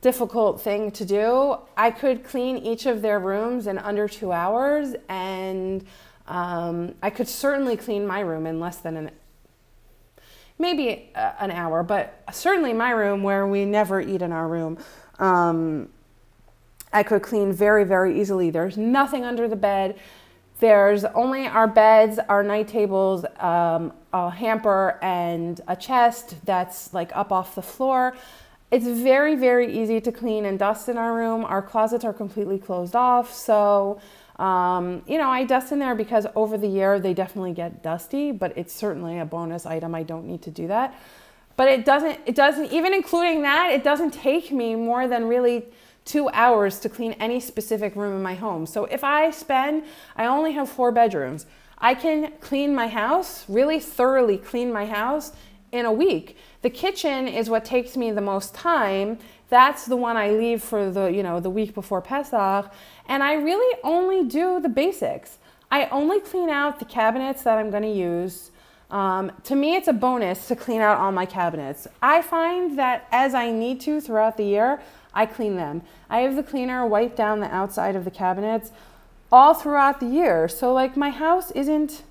[0.00, 1.58] difficult thing to do.
[1.76, 5.84] I could clean each of their rooms in under two hours, and
[6.26, 9.10] um, I could certainly clean my room in less than an
[10.58, 14.76] maybe an hour, but certainly my room where we never eat in our room.
[15.20, 15.88] Um,
[16.92, 18.50] I could clean very, very easily.
[18.50, 19.98] There's nothing under the bed.
[20.60, 27.14] There's only our beds, our night tables, um, a hamper, and a chest that's like
[27.14, 28.16] up off the floor.
[28.70, 31.44] It's very, very easy to clean and dust in our room.
[31.44, 33.32] Our closets are completely closed off.
[33.32, 34.00] So,
[34.38, 38.30] um, you know, I dust in there because over the year they definitely get dusty,
[38.30, 39.94] but it's certainly a bonus item.
[39.94, 40.94] I don't need to do that.
[41.56, 45.66] But it doesn't, it doesn't, even including that, it doesn't take me more than really
[46.08, 48.64] two hours to clean any specific room in my home.
[48.64, 49.84] So if I spend,
[50.16, 51.44] I only have four bedrooms,
[51.76, 55.32] I can clean my house, really thoroughly clean my house
[55.70, 56.36] in a week.
[56.62, 59.18] The kitchen is what takes me the most time.
[59.50, 62.72] That's the one I leave for the, you know, the week before Pesach,
[63.06, 65.38] and I really only do the basics.
[65.70, 68.50] I only clean out the cabinets that I'm going to use.
[68.90, 71.86] Um, to me, it's a bonus to clean out all my cabinets.
[72.00, 74.80] I find that as I need to throughout the year,
[75.14, 75.82] I clean them.
[76.08, 78.70] I have the cleaner wipe down the outside of the cabinets
[79.30, 80.48] all throughout the year.
[80.48, 82.02] So, like, my house isn't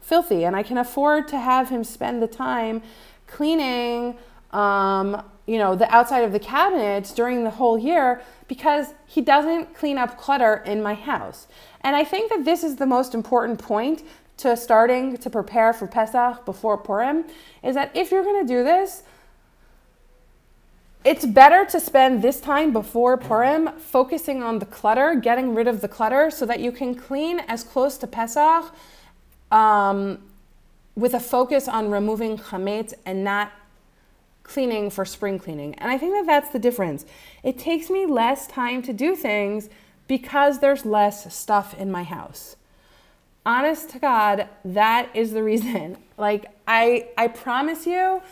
[0.00, 2.82] filthy and I can afford to have him spend the time
[3.26, 4.16] cleaning
[4.50, 9.74] um, you know the outside of the cabinets during the whole year because he doesn't
[9.74, 11.46] clean up clutter in my house.
[11.80, 14.02] And I think that this is the most important point
[14.38, 17.24] to starting to prepare for Pesach before Purim
[17.62, 19.02] is that if you're going to do this,
[21.04, 25.82] it's better to spend this time before Purim focusing on the clutter, getting rid of
[25.82, 28.74] the clutter, so that you can clean as close to Pesach
[29.52, 30.18] um,
[30.94, 33.52] with a focus on removing chametz and not
[34.44, 35.74] cleaning for spring cleaning.
[35.74, 37.04] And I think that that's the difference.
[37.42, 39.68] It takes me less time to do things
[40.06, 42.56] because there's less stuff in my house.
[43.44, 45.98] Honest to God, that is the reason.
[46.16, 48.22] Like I I promise you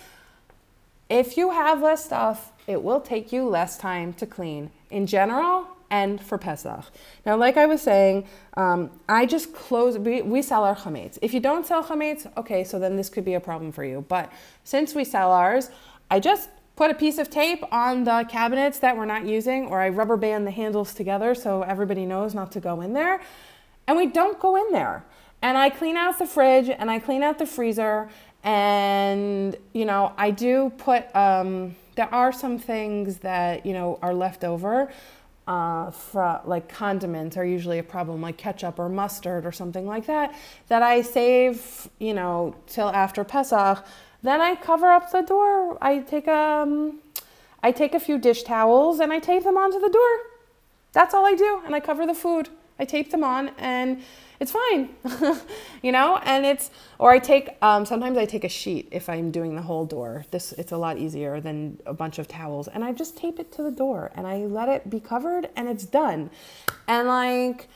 [1.13, 5.67] if you have less stuff, it will take you less time to clean in general
[5.91, 6.85] and for Pesach.
[7.27, 11.19] Now, like I was saying, um, I just close, we, we sell our chametz.
[11.21, 14.05] If you don't sell chametz, okay, so then this could be a problem for you.
[14.09, 14.33] But
[14.65, 15.71] since we sell ours,
[16.11, 19.81] I just put a piece of tape on the cabinets that we're not using, or
[19.81, 23.21] I rubber band the handles together so everybody knows not to go in there.
[23.87, 25.05] And we don't go in there.
[25.43, 28.09] And I clean out the fridge and I clean out the freezer.
[28.45, 34.15] And, you know, I do put, um, there are some things that, you know, are
[34.15, 34.93] left over.
[35.47, 35.91] Uh,
[36.45, 40.33] like condiments are usually a problem, like ketchup or mustard or something like that,
[40.69, 43.85] that I save, you know, till after Pesach
[44.23, 45.77] then I cover up the door.
[45.83, 47.01] I take um,
[47.63, 50.19] I take a few dish towels and I tape them onto the door.
[50.93, 52.49] That's all I do, and I cover the food.
[52.79, 54.03] I tape them on, and
[54.41, 54.91] it's fine,
[55.83, 56.19] you know.
[56.25, 59.63] And it's or I take um, sometimes I take a sheet if I'm doing the
[59.63, 60.25] whole door.
[60.31, 63.53] This it's a lot easier than a bunch of towels, and I just tape it
[63.53, 66.31] to the door and I let it be covered, and it's done.
[66.89, 67.69] And like,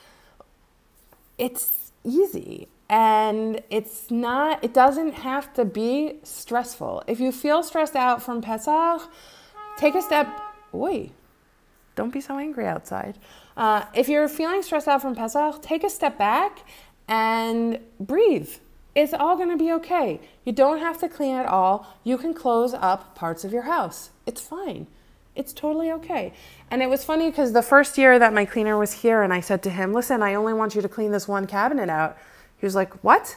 [1.39, 7.97] it's easy and it's not it doesn't have to be stressful if you feel stressed
[7.97, 9.03] out from pesach
[9.77, 10.29] take a step
[10.71, 11.13] wait
[11.97, 13.19] don't be so angry outside
[13.57, 16.61] uh, if you're feeling stressed out from pesach take a step back
[17.09, 18.51] and breathe
[18.95, 22.33] it's all going to be okay you don't have to clean it all you can
[22.35, 24.87] close up parts of your house it's fine
[25.37, 26.33] it's totally okay.
[26.71, 29.41] And it was funny because the first year that my cleaner was here, and I
[29.41, 32.17] said to him, Listen, I only want you to clean this one cabinet out.
[32.57, 33.37] He was like, "What?"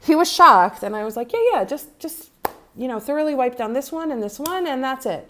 [0.00, 2.30] He was shocked, and I was like, "Yeah, yeah, just just
[2.76, 5.28] you know, thoroughly wipe down this one and this one, and that's it."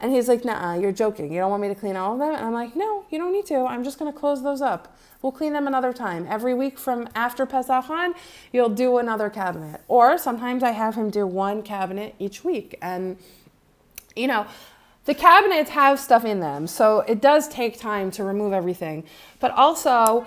[0.00, 1.32] And he's like, "Nah, you're joking.
[1.32, 3.32] You don't want me to clean all of them?" And I'm like, "No, you don't
[3.32, 3.64] need to.
[3.64, 4.96] I'm just gonna close those up.
[5.22, 6.26] We'll clean them another time.
[6.28, 8.14] Every week from after Pesach on,
[8.52, 9.80] you'll do another cabinet.
[9.88, 13.16] Or sometimes I have him do one cabinet each week, and
[14.14, 14.46] you know."
[15.06, 19.04] The cabinets have stuff in them, so it does take time to remove everything.
[19.38, 20.26] But also,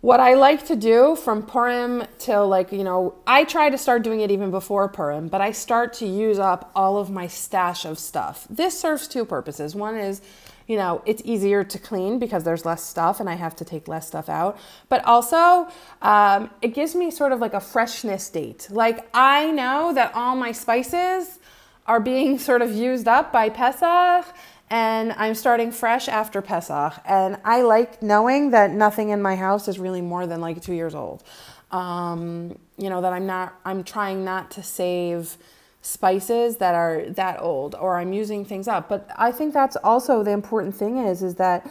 [0.00, 4.02] what I like to do from Purim till like, you know, I try to start
[4.02, 7.84] doing it even before Purim, but I start to use up all of my stash
[7.84, 8.46] of stuff.
[8.48, 9.74] This serves two purposes.
[9.74, 10.22] One is,
[10.68, 13.88] you know, it's easier to clean because there's less stuff and I have to take
[13.88, 14.56] less stuff out.
[14.88, 15.68] But also,
[16.00, 18.68] um, it gives me sort of like a freshness date.
[18.70, 21.40] Like, I know that all my spices
[21.86, 24.32] are being sort of used up by Pesach
[24.70, 26.94] and I'm starting fresh after Pesach.
[27.04, 30.74] And I like knowing that nothing in my house is really more than like two
[30.74, 31.22] years old.
[31.70, 35.36] Um, you know, that I'm not, I'm trying not to save
[35.80, 38.88] spices that are that old or I'm using things up.
[38.88, 41.64] But I think that's also the important thing is, is that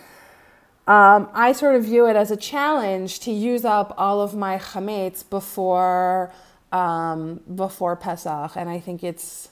[0.88, 4.58] um, I sort of view it as a challenge to use up all of my
[4.58, 6.32] chametz before,
[6.72, 8.56] um, before Pesach.
[8.56, 9.50] And I think it's,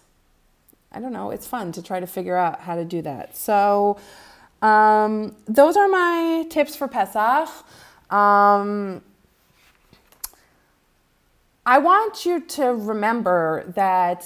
[0.96, 3.36] I don't know, it's fun to try to figure out how to do that.
[3.36, 3.98] So,
[4.62, 7.50] um, those are my tips for Pesach.
[8.10, 9.02] Um,
[11.66, 14.26] I want you to remember that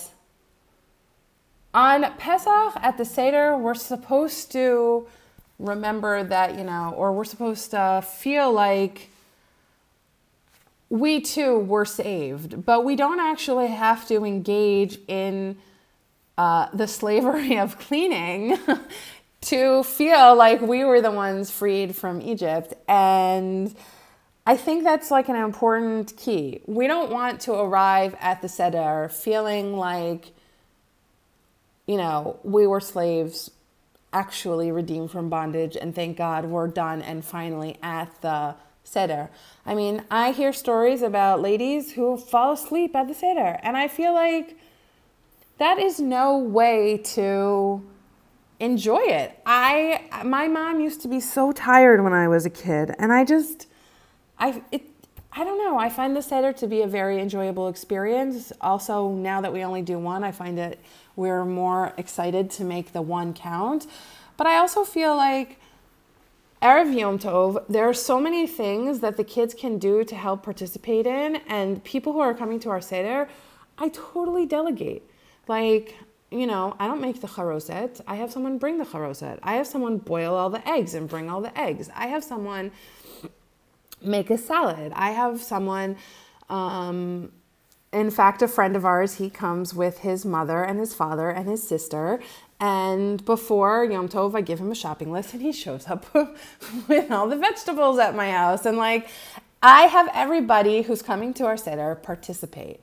[1.73, 5.07] on Pesach at the Seder, we're supposed to
[5.57, 9.09] remember that, you know, or we're supposed to feel like
[10.89, 15.57] we too were saved, but we don't actually have to engage in
[16.39, 18.57] uh, the slavery of cleaning
[19.41, 22.73] to feel like we were the ones freed from Egypt.
[22.87, 23.75] And
[24.45, 26.61] I think that's like an important key.
[26.65, 30.31] We don't want to arrive at the Seder feeling like,
[31.85, 33.51] you know, we were slaves
[34.13, 39.29] actually redeemed from bondage and thank God we're done and finally at the Seder.
[39.65, 43.89] I mean, I hear stories about ladies who fall asleep at the Seder, and I
[43.89, 44.57] feel like
[45.59, 47.85] that is no way to
[48.59, 49.39] enjoy it.
[49.45, 53.23] I my mom used to be so tired when I was a kid and I
[53.23, 53.67] just
[54.37, 54.83] I it
[55.31, 55.77] I don't know.
[55.77, 58.51] I find the Seder to be a very enjoyable experience.
[58.61, 60.79] Also, now that we only do one, I find it
[61.15, 63.85] we're more excited to make the one count.
[64.37, 65.59] But I also feel like
[66.61, 70.43] Erev Yom Tov, there are so many things that the kids can do to help
[70.43, 73.29] participate in, and people who are coming to our Seder,
[73.77, 75.08] I totally delegate.
[75.49, 75.97] Like,
[76.29, 78.01] you know, I don't make the charoset.
[78.07, 79.39] I have someone bring the charoset.
[79.41, 81.89] I have someone boil all the eggs and bring all the eggs.
[81.95, 82.71] I have someone
[84.01, 84.93] make a salad.
[84.95, 85.97] I have someone,
[86.49, 87.31] um,
[87.91, 91.49] in fact, a friend of ours, he comes with his mother and his father and
[91.49, 92.21] his sister.
[92.59, 96.05] And before Yom Tov, I give him a shopping list and he shows up
[96.87, 98.67] with all the vegetables at my house.
[98.67, 99.09] And like,
[99.63, 102.81] I have everybody who's coming to our Seder participate.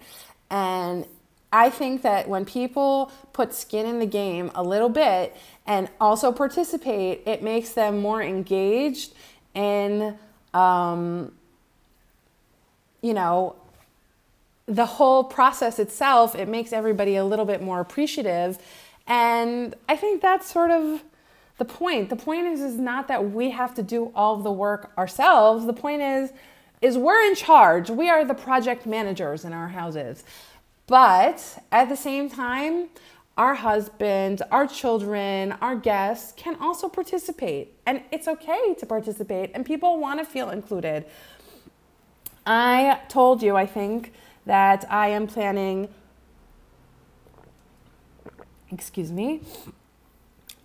[0.51, 1.07] And
[1.53, 5.37] I think that when people put skin in the game a little bit
[5.67, 9.15] and also participate, it makes them more engaged
[9.55, 10.19] in
[10.53, 11.33] um,
[13.03, 13.55] you know,
[14.67, 18.59] the whole process itself, it makes everybody a little bit more appreciative.
[19.07, 21.05] And I think that's sort of
[21.59, 22.11] the point.
[22.11, 25.67] The point is, is not that we have to do all of the work ourselves.
[25.67, 26.33] The point is,
[26.83, 27.89] is we're in charge.
[27.91, 30.25] We are the project managers in our houses.
[30.87, 32.89] But at the same time,
[33.37, 37.74] our husband, our children, our guests can also participate.
[37.84, 41.05] And it's okay to participate, and people want to feel included.
[42.47, 44.12] I told you, I think,
[44.47, 45.89] that I am planning,
[48.70, 49.43] excuse me,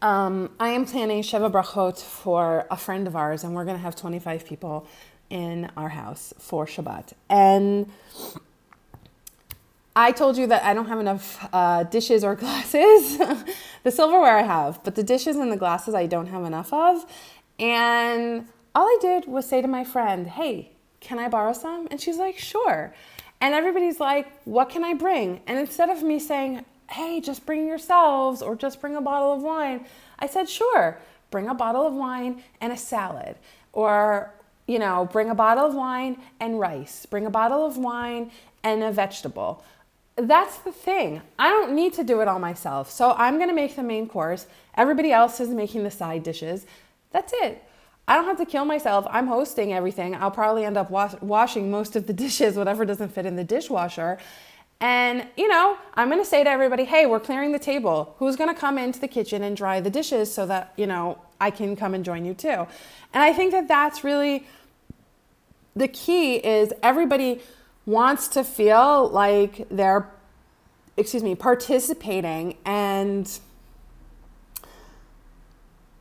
[0.04, 3.84] um, I am planning Sheva Brachot for a friend of ours, and we're going to
[3.84, 4.88] have 25 people
[5.30, 7.14] in our house for Shabbat.
[7.30, 7.92] And
[9.96, 13.18] I told you that I don't have enough uh, dishes or glasses.
[13.84, 17.06] the silverware I have, but the dishes and the glasses I don't have enough of.
[17.60, 20.72] And all I did was say to my friend, Hey,
[21.02, 21.88] can I borrow some?
[21.92, 22.94] And she's like, Sure.
[23.42, 25.42] And everybody's like, What can I bring?
[25.46, 29.42] And instead of me saying, Hey, just bring yourselves or just bring a bottle of
[29.42, 29.86] wine,
[30.20, 31.00] I said, Sure,
[31.32, 33.36] bring a bottle of wine and a salad.
[33.74, 34.34] Or,
[34.68, 38.32] you know, bring a bottle of wine and rice, bring a bottle of wine
[38.64, 39.64] and a vegetable
[40.28, 41.22] that's the thing.
[41.40, 42.92] I don't need to do it all myself.
[42.92, 44.48] So I'm going to make the main course.
[44.76, 46.66] Everybody else is making the side dishes.
[47.12, 47.64] That's it.
[48.08, 49.06] I don't have to kill myself.
[49.10, 50.16] I'm hosting everything.
[50.16, 53.44] I'll probably end up wash- washing most of the dishes, whatever doesn't fit in the
[53.44, 54.18] dishwasher.
[54.80, 58.16] And, you know, I'm going to say to everybody, hey, we're clearing the table.
[58.18, 61.20] Who's going to come into the kitchen and dry the dishes so that, you know,
[61.40, 62.68] I can come and join you too?
[63.14, 64.48] And I think that that's really
[65.76, 67.42] the key is everybody
[67.86, 70.10] wants to feel like they're
[70.98, 73.40] excuse me participating and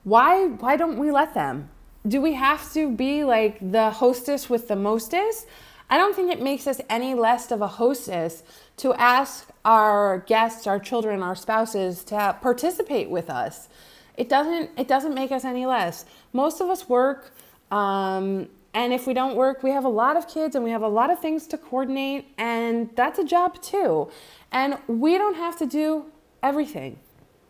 [0.05, 1.71] why why don't we let them?
[2.07, 5.47] Do we have to be like the hostess with the mostest?
[5.91, 8.43] I don't think it makes us any less of a hostess
[8.79, 13.69] to ask our guests our children our spouses to participate with us.
[14.17, 16.05] It doesn't it doesn't make us any less.
[16.33, 17.33] Most of us work
[17.71, 20.83] um, and if we don't work, we have a lot of kids and we have
[20.83, 24.11] a lot of things to coordinate, and that's a job too.
[24.53, 26.07] And we don't have to do
[26.43, 26.99] everything.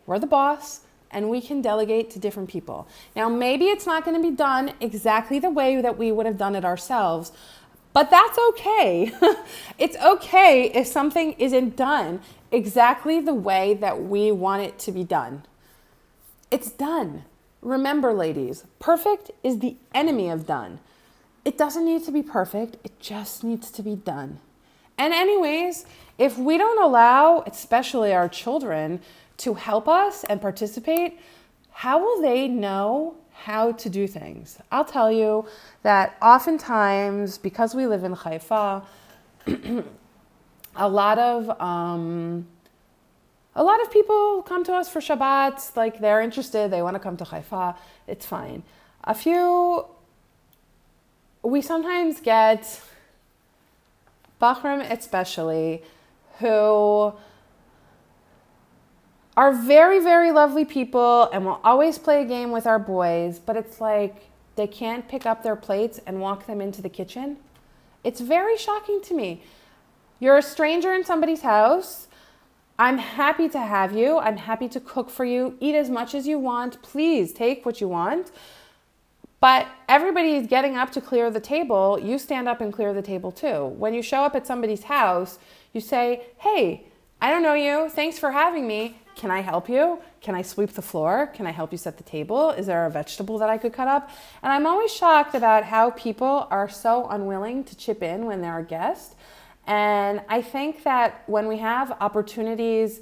[0.05, 2.87] We're the boss and we can delegate to different people.
[3.15, 6.37] Now, maybe it's not going to be done exactly the way that we would have
[6.37, 7.31] done it ourselves,
[7.93, 9.11] but that's okay.
[9.77, 15.03] it's okay if something isn't done exactly the way that we want it to be
[15.03, 15.43] done.
[16.49, 17.25] It's done.
[17.61, 20.79] Remember, ladies, perfect is the enemy of done.
[21.43, 24.39] It doesn't need to be perfect, it just needs to be done.
[24.97, 25.85] And, anyways,
[26.17, 29.01] if we don't allow, especially our children,
[29.37, 31.19] to help us and participate,
[31.71, 34.59] how will they know how to do things?
[34.71, 35.47] I'll tell you
[35.81, 38.83] that oftentimes, because we live in Haifa,
[40.75, 42.45] a lot of um,
[43.55, 46.99] a lot of people come to us for Shabbat, like they're interested, they want to
[46.99, 47.75] come to Haifa,
[48.07, 48.63] it's fine.
[49.03, 49.87] A few
[51.43, 52.81] we sometimes get
[54.41, 55.83] bochurim especially
[56.39, 57.13] who
[59.37, 63.55] are very, very lovely people and will always play a game with our boys, but
[63.55, 67.37] it's like they can't pick up their plates and walk them into the kitchen.
[68.03, 69.41] It's very shocking to me.
[70.19, 72.07] You're a stranger in somebody's house.
[72.77, 74.17] I'm happy to have you.
[74.17, 75.55] I'm happy to cook for you.
[75.59, 76.81] Eat as much as you want.
[76.81, 78.31] Please take what you want.
[79.41, 81.99] But everybody is getting up to clear the table.
[81.99, 83.65] You stand up and clear the table too.
[83.65, 85.39] When you show up at somebody's house,
[85.73, 86.85] you say, Hey,
[87.19, 87.89] I don't know you.
[87.89, 88.97] Thanks for having me.
[89.15, 89.99] can I help you?
[90.21, 91.31] Can I sweep the floor?
[91.35, 92.51] Can I help you set the table?
[92.51, 94.09] Is there a vegetable that I could cut up?
[94.41, 98.59] And I'm always shocked about how people are so unwilling to chip in when they're
[98.59, 99.15] a guest.
[99.67, 103.01] And I think that when we have opportunities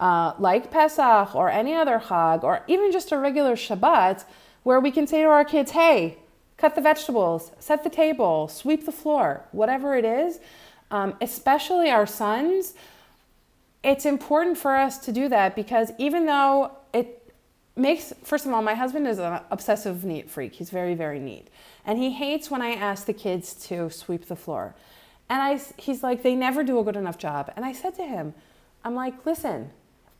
[0.00, 4.24] uh, like Pesach or any other Chag or even just a regular Shabbat,
[4.62, 6.18] where we can say to our kids, hey,
[6.56, 10.38] cut the vegetables, set the table, sweep the floor, whatever it is,
[10.90, 12.74] um, especially our sons,
[13.82, 17.32] it's important for us to do that because even though it
[17.74, 20.54] makes, first of all, my husband is an obsessive neat freak.
[20.54, 21.48] He's very, very neat.
[21.84, 24.74] And he hates when I ask the kids to sweep the floor.
[25.28, 27.50] And I, he's like, they never do a good enough job.
[27.56, 28.34] And I said to him,
[28.84, 29.70] I'm like, listen,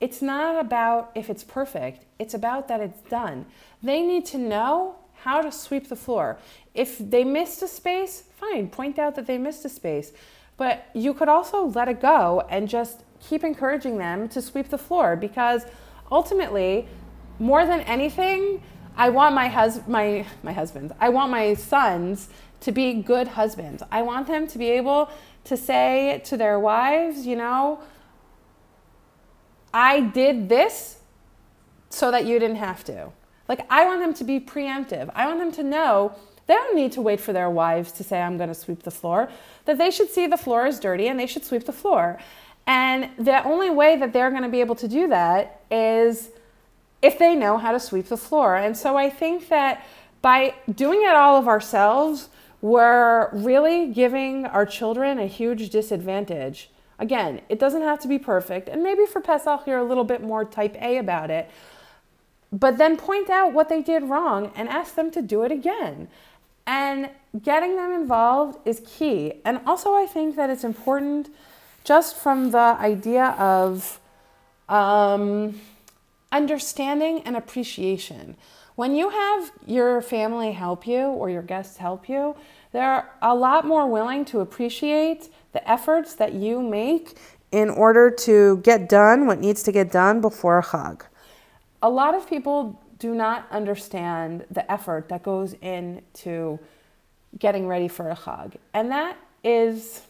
[0.02, 3.46] it's not about if it's perfect, it's about that it's done.
[3.84, 6.38] They need to know how to sweep the floor.
[6.74, 10.10] If they missed a space, fine, point out that they missed a space.
[10.56, 14.78] But you could also let it go and just keep encouraging them to sweep the
[14.78, 15.66] floor because
[16.10, 16.88] ultimately,
[17.38, 18.60] more than anything,
[18.96, 20.92] I want my hus- my my husbands.
[20.98, 22.28] I want my sons
[22.62, 23.84] to be good husbands.
[23.92, 25.10] I want them to be able
[25.44, 27.78] to say to their wives, you know,
[29.72, 30.98] I did this
[31.90, 33.10] so that you didn't have to.
[33.48, 35.10] Like I want them to be preemptive.
[35.14, 36.14] I want them to know
[36.46, 38.90] they don't need to wait for their wives to say I'm going to sweep the
[38.90, 39.30] floor.
[39.64, 42.18] That they should see the floor is dirty and they should sweep the floor.
[42.66, 46.30] And the only way that they're going to be able to do that is
[47.00, 48.56] if they know how to sweep the floor.
[48.56, 49.84] And so I think that
[50.20, 52.28] by doing it all of ourselves,
[52.60, 56.70] we're really giving our children a huge disadvantage.
[57.02, 58.68] Again, it doesn't have to be perfect.
[58.68, 61.50] And maybe for Pesach, you're a little bit more type A about it.
[62.52, 66.06] But then point out what they did wrong and ask them to do it again.
[66.64, 67.10] And
[67.42, 69.40] getting them involved is key.
[69.44, 71.28] And also, I think that it's important
[71.82, 73.98] just from the idea of
[74.68, 75.60] um,
[76.30, 78.36] understanding and appreciation.
[78.76, 82.36] When you have your family help you or your guests help you,
[82.70, 87.16] they're a lot more willing to appreciate the efforts that you make
[87.50, 91.02] in order to get done what needs to get done before a Chag.
[91.82, 96.58] A lot of people do not understand the effort that goes into
[97.38, 98.54] getting ready for a Chag.
[98.72, 100.02] And that is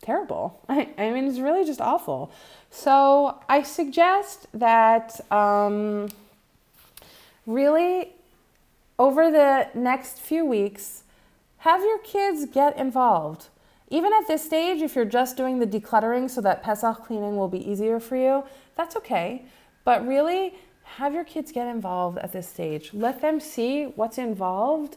[0.00, 0.60] terrible.
[0.68, 2.30] I, I mean, it's really just awful.
[2.70, 6.08] So I suggest that um,
[7.46, 8.12] really
[8.98, 11.04] over the next few weeks,
[11.58, 13.48] have your kids get involved.
[13.90, 17.48] Even at this stage, if you're just doing the decluttering so that Pesach cleaning will
[17.48, 18.44] be easier for you,
[18.76, 19.44] that's okay.
[19.84, 20.54] But really,
[20.96, 22.90] have your kids get involved at this stage.
[22.92, 24.96] Let them see what's involved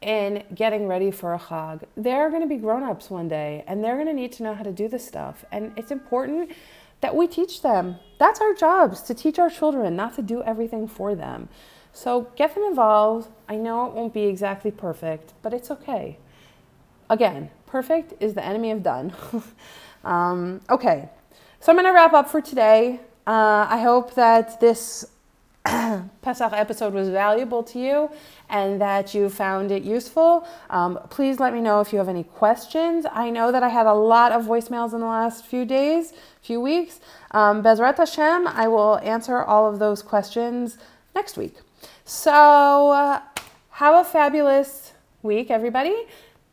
[0.00, 1.84] in getting ready for a Chag.
[1.96, 4.54] They're going to be grown ups one day and they're going to need to know
[4.54, 5.44] how to do this stuff.
[5.52, 6.50] And it's important
[7.00, 7.96] that we teach them.
[8.18, 11.48] That's our jobs to teach our children, not to do everything for them.
[11.92, 13.28] So get them involved.
[13.48, 16.18] I know it won't be exactly perfect, but it's okay.
[17.10, 19.12] Again, perfect is the enemy of done.
[20.04, 21.08] um, okay,
[21.60, 23.00] so I'm going to wrap up for today.
[23.26, 25.04] Uh, I hope that this
[26.22, 28.10] Pesach episode was valuable to you
[28.48, 30.46] and that you found it useful.
[30.70, 33.06] Um, please let me know if you have any questions.
[33.12, 36.60] I know that I had a lot of voicemails in the last few days, few
[36.60, 37.00] weeks.
[37.30, 40.78] Um, Bezrat Hashem, I will answer all of those questions
[41.14, 41.54] next week.
[42.14, 43.22] So, uh,
[43.70, 44.92] have a fabulous
[45.22, 45.96] week, everybody.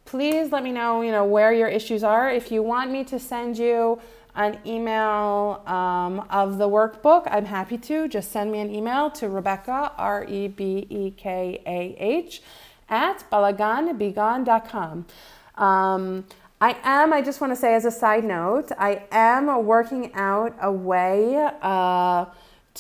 [0.05, 2.31] Please let me know, you know, where your issues are.
[2.31, 3.99] If you want me to send you
[4.35, 8.07] an email um, of the workbook, I'm happy to.
[8.07, 12.41] Just send me an email to Rebekah, R E B E K A H,
[12.87, 15.05] at balaganbegone.com.
[15.55, 16.25] Um,
[16.61, 20.55] I am, I just want to say as a side note, I am working out
[20.61, 22.25] a way uh,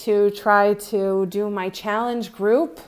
[0.05, 2.79] to try to do my challenge group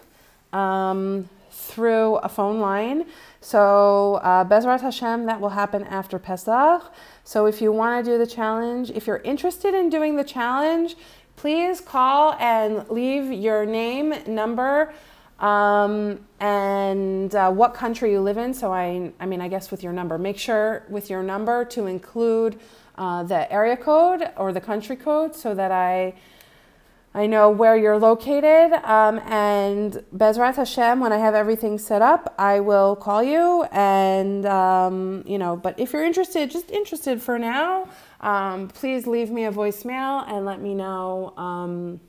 [0.54, 3.06] um, through a phone line.
[3.42, 6.84] So, uh, Bezrat Hashem, that will happen after Pesach.
[7.24, 10.96] So, if you want to do the challenge, if you're interested in doing the challenge,
[11.36, 14.94] please call and leave your name, number,
[15.40, 18.54] um, and uh, what country you live in.
[18.54, 21.88] So, I, I mean, I guess with your number, make sure with your number to
[21.88, 22.60] include
[22.96, 26.14] uh, the area code or the country code so that I
[27.14, 32.34] I know where you're located, um, and Bezrat Hashem, when I have everything set up,
[32.38, 33.64] I will call you.
[33.72, 37.90] And um, you know, but if you're interested, just interested for now,
[38.22, 42.00] um, please leave me a voicemail and let me know um,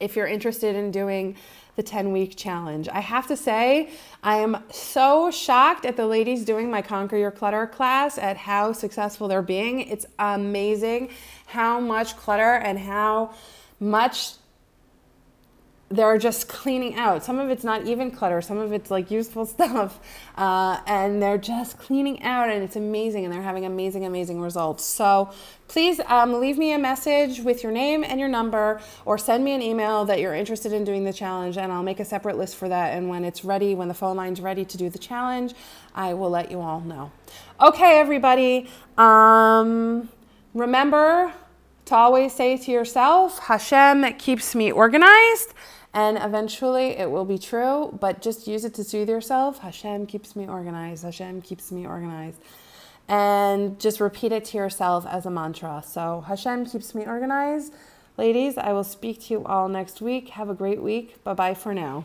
[0.00, 1.36] if you're interested in doing
[1.76, 2.88] the 10 week challenge.
[2.88, 3.90] I have to say,
[4.22, 8.72] I am so shocked at the ladies doing my Conquer Your Clutter class at how
[8.72, 9.80] successful they're being.
[9.82, 11.10] It's amazing
[11.46, 13.34] how much clutter and how
[13.80, 14.34] much
[15.88, 17.22] they're just cleaning out.
[17.22, 20.00] Some of it's not even clutter, some of it's like useful stuff.
[20.36, 24.84] Uh, and they're just cleaning out, and it's amazing, and they're having amazing, amazing results.
[24.84, 25.30] So
[25.68, 29.52] please um, leave me a message with your name and your number, or send me
[29.52, 32.56] an email that you're interested in doing the challenge, and I'll make a separate list
[32.56, 32.94] for that.
[32.94, 35.54] And when it's ready, when the phone line's ready to do the challenge,
[35.94, 37.12] I will let you all know.
[37.60, 38.68] Okay, everybody.
[38.98, 40.08] Um,
[40.52, 41.32] remember,
[41.86, 45.54] to always say to yourself, Hashem keeps me organized
[45.96, 49.60] and eventually it will be true, but just use it to soothe yourself.
[49.60, 51.04] Hashem keeps me organized.
[51.04, 52.38] Hashem keeps me organized.
[53.08, 55.82] And just repeat it to yourself as a mantra.
[55.86, 57.72] So, Hashem keeps me organized.
[58.18, 60.30] Ladies, I will speak to you all next week.
[60.30, 61.22] Have a great week.
[61.24, 62.04] Bye bye for now.